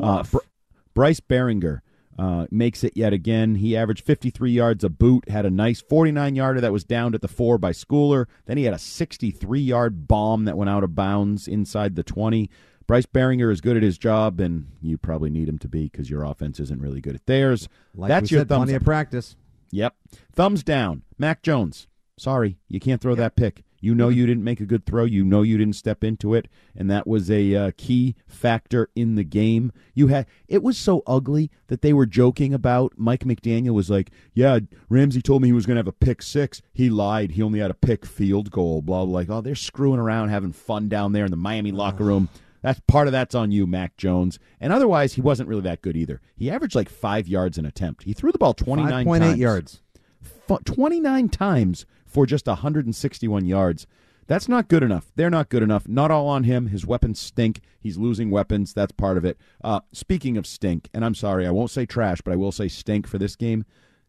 [0.00, 0.38] uh, Br-
[0.94, 1.80] Bryce Baringer
[2.18, 3.54] uh, makes it yet again.
[3.54, 7.22] He averaged 53 yards a boot, had a nice 49 yarder that was downed at
[7.22, 8.26] the four by Schooler.
[8.46, 12.50] Then he had a 63 yard bomb that went out of bounds inside the 20.
[12.86, 16.08] Bryce Baringer is good at his job, and you probably need him to be because
[16.10, 17.68] your offense isn't really good at theirs.
[17.94, 18.80] Like That's your said, thumbs plenty up.
[18.82, 19.36] of practice.
[19.70, 19.94] Yep.
[20.32, 21.02] Thumbs down.
[21.18, 21.86] Mac Jones.
[22.18, 23.64] Sorry, you can't throw that pick.
[23.80, 25.04] You know you didn't make a good throw.
[25.04, 29.14] You know you didn't step into it, and that was a uh, key factor in
[29.14, 29.72] the game.
[29.94, 32.94] You had it was so ugly that they were joking about.
[32.96, 34.58] Mike McDaniel was like, "Yeah,
[34.88, 36.60] Ramsey told me he was going to have a pick six.
[36.72, 37.32] He lied.
[37.32, 39.14] He only had a pick field goal." Blah blah.
[39.14, 42.28] Like, oh, they're screwing around, having fun down there in the Miami locker room.
[42.68, 44.38] That's part of that's on you, Mac Jones.
[44.60, 46.20] And otherwise, he wasn't really that good either.
[46.36, 48.02] He averaged like five yards an attempt.
[48.02, 49.38] He threw the ball twenty nine 5.8 times.
[49.38, 49.80] yards.
[50.66, 53.86] 29 times for just 161 yards.
[54.26, 55.10] That's not good enough.
[55.16, 55.88] They're not good enough.
[55.88, 56.66] Not all on him.
[56.66, 57.62] His weapons stink.
[57.80, 58.74] He's losing weapons.
[58.74, 59.38] That's part of it.
[59.64, 62.68] Uh, speaking of stink, and I'm sorry, I won't say trash, but I will say
[62.68, 63.64] stink for this game.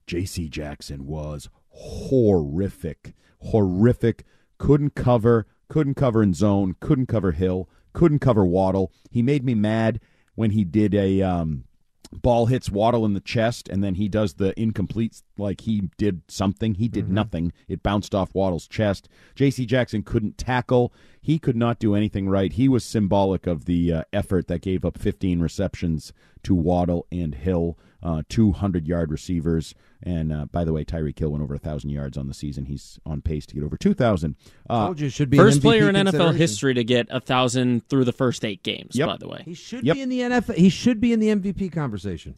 [0.05, 0.49] J.C.
[0.49, 3.13] Jackson was horrific.
[3.39, 4.25] Horrific.
[4.57, 5.47] Couldn't cover.
[5.69, 6.75] Couldn't cover in zone.
[6.81, 7.69] Couldn't cover Hill.
[7.93, 8.91] Couldn't cover Waddle.
[9.09, 9.99] He made me mad
[10.35, 11.65] when he did a um,
[12.11, 16.21] ball hits Waddle in the chest, and then he does the incomplete, like he did
[16.27, 16.75] something.
[16.75, 17.53] He did nothing.
[17.67, 19.07] It bounced off Waddle's chest.
[19.35, 19.65] J.C.
[19.65, 20.93] Jackson couldn't tackle.
[21.21, 22.53] He could not do anything right.
[22.53, 26.13] He was symbolic of the uh, effort that gave up 15 receptions
[26.43, 29.73] to Waddle and Hill, uh, 200 yard receivers.
[30.01, 32.65] And uh, by the way, Tyreek Hill went over 1,000 yards on the season.
[32.65, 34.35] He's on pace to get over 2,000.
[34.69, 37.87] Uh, Told you should be First an player in NFL history to get a thousand
[37.89, 38.95] through the first eight games.
[38.95, 39.07] Yep.
[39.07, 40.55] By the way, He should be in the NFL.
[40.55, 42.35] He should be in the MVP conversation.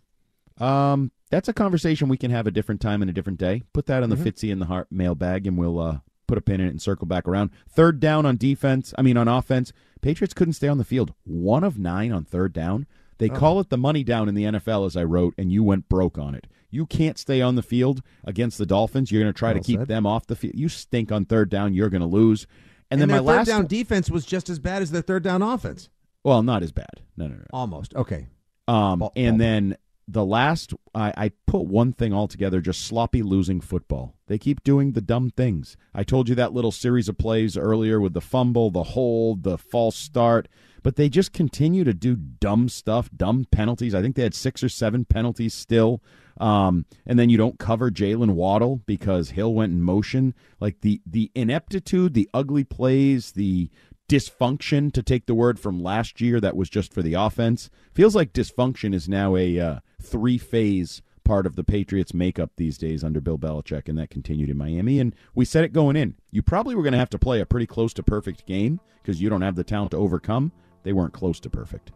[0.59, 3.63] Um, that's a conversation we can have a different time and a different day.
[3.73, 4.23] Put that on the Mhm.
[4.25, 7.07] Fitzy and the Hart mailbag, and we'll uh, put a pin in it and circle
[7.07, 7.51] back around.
[7.69, 8.93] Third down on defense.
[8.97, 11.13] I mean, on offense, Patriots couldn't stay on the field.
[11.23, 12.85] One of nine on third down.
[13.21, 13.35] They Oh.
[13.35, 16.17] call it the money down in the NFL, as I wrote, and you went broke
[16.17, 16.47] on it.
[16.69, 19.11] You can't stay on the field against the Dolphins.
[19.11, 19.87] You're going to try Well to keep said.
[19.87, 20.55] them off the field.
[20.55, 21.73] You stink on third down.
[21.73, 22.47] You're going to lose.
[22.89, 25.23] And, then their my last third down defense was just as bad as their third
[25.23, 25.89] down offense.
[26.23, 27.01] well, not as bad.
[27.15, 27.43] No, no, no.
[27.53, 27.95] Almost.
[27.95, 28.27] Okay.
[28.67, 29.77] Um, and then
[30.07, 34.15] the last, I, I put one thing all together: just sloppy losing football.
[34.27, 35.77] They keep doing the dumb things.
[35.93, 39.57] I told you that little series of plays earlier with the fumble, the hold, the
[39.57, 40.47] false start,
[40.83, 43.93] but they just continue to do dumb stuff, dumb penalties.
[43.93, 46.01] I think they had six or seven penalties still.
[46.39, 50.33] Um, and then you don't cover Jaylen Waddle because Hill went in motion.
[50.59, 53.69] Like the the ineptitude, the ugly plays, the
[54.11, 58.13] dysfunction to take the word from last year that was just for the offense feels
[58.13, 63.05] like dysfunction is now a uh, three phase part of the Patriots makeup these days
[63.05, 66.41] under Bill Belichick and that continued in Miami and we said it going in you
[66.41, 69.29] probably were going to have to play a pretty close to perfect game because you
[69.29, 70.51] don't have the talent to overcome
[70.83, 71.93] they weren't close to perfect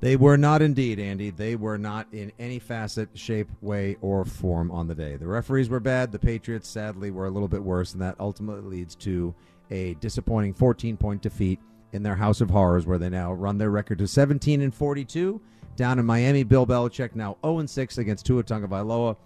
[0.00, 1.30] They were not indeed, Andy.
[1.30, 5.16] They were not in any facet, shape, way, or form on the day.
[5.16, 6.12] The referees were bad.
[6.12, 9.34] The Patriots, sadly, were a little bit worse, and that ultimately leads to
[9.70, 11.60] a disappointing 14 point defeat
[11.92, 15.40] in their House of Horrors, where they now run their record to 17 and 42.
[15.76, 19.16] Down in Miami, Bill Belichick now 0 and 6 against Tua Tagovailoa.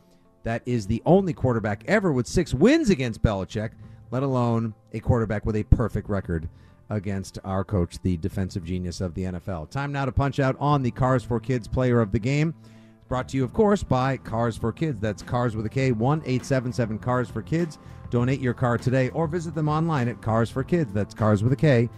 [0.45, 3.71] That is the only quarterback ever with six wins against Belichick,
[4.11, 6.49] let alone a quarterback with a perfect record
[6.91, 9.71] against our coach, the defensive genius of the NFL.
[9.71, 12.55] Time now to punch out on the Cars for Kids player of the game.
[13.09, 15.01] Brought to you, of course, by Cars for Kids.
[15.01, 17.79] That's Cars with a K, 1 877 Cars for Kids.
[18.11, 20.93] Donate your car today or visit them online at Cars for Kids.
[20.93, 21.89] That's Cars with a K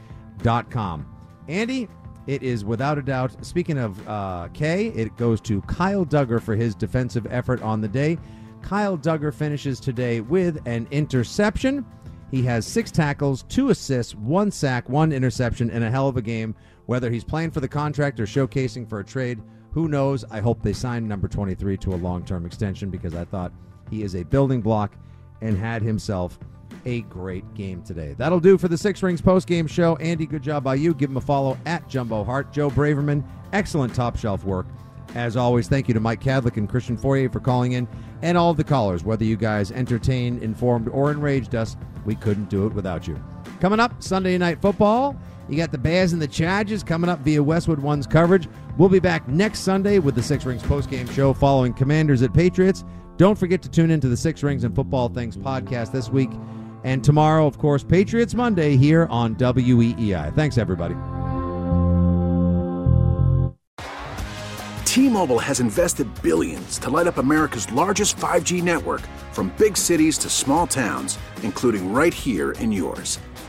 [0.42, 1.06] dot com.
[1.48, 1.88] Andy,
[2.26, 6.56] it is without a doubt, speaking of uh, K, it goes to Kyle Dugger for
[6.56, 8.18] his defensive effort on the day.
[8.62, 11.84] Kyle Dugger finishes today with an interception.
[12.30, 16.22] He has six tackles, two assists, one sack, one interception, and a hell of a
[16.22, 16.54] game.
[16.86, 19.42] Whether he's playing for the contract or showcasing for a trade,
[19.74, 20.24] who knows?
[20.30, 23.52] I hope they sign number 23 to a long term extension because I thought
[23.90, 24.96] he is a building block
[25.40, 26.38] and had himself
[26.86, 28.14] a great game today.
[28.16, 29.96] That'll do for the Six Rings post game show.
[29.96, 30.94] Andy, good job by you.
[30.94, 32.52] Give him a follow at Jumbo Hart.
[32.52, 34.66] Joe Braverman, excellent top shelf work.
[35.16, 37.88] As always, thank you to Mike Kadlick and Christian Fourier for calling in,
[38.22, 39.02] and all the callers.
[39.02, 43.20] Whether you guys entertained, informed, or enraged us, we couldn't do it without you.
[43.60, 45.16] Coming up, Sunday Night Football.
[45.48, 48.48] You got the Bears and the Chargers coming up via Westwood One's coverage.
[48.78, 52.84] We'll be back next Sunday with the Six Rings postgame show following Commanders at Patriots.
[53.16, 56.30] Don't forget to tune into the Six Rings and Football Things podcast this week.
[56.82, 60.34] And tomorrow, of course, Patriots Monday here on WEEI.
[60.34, 60.94] Thanks, everybody.
[64.84, 69.00] T-Mobile has invested billions to light up America's largest 5G network
[69.32, 73.18] from big cities to small towns, including right here in yours.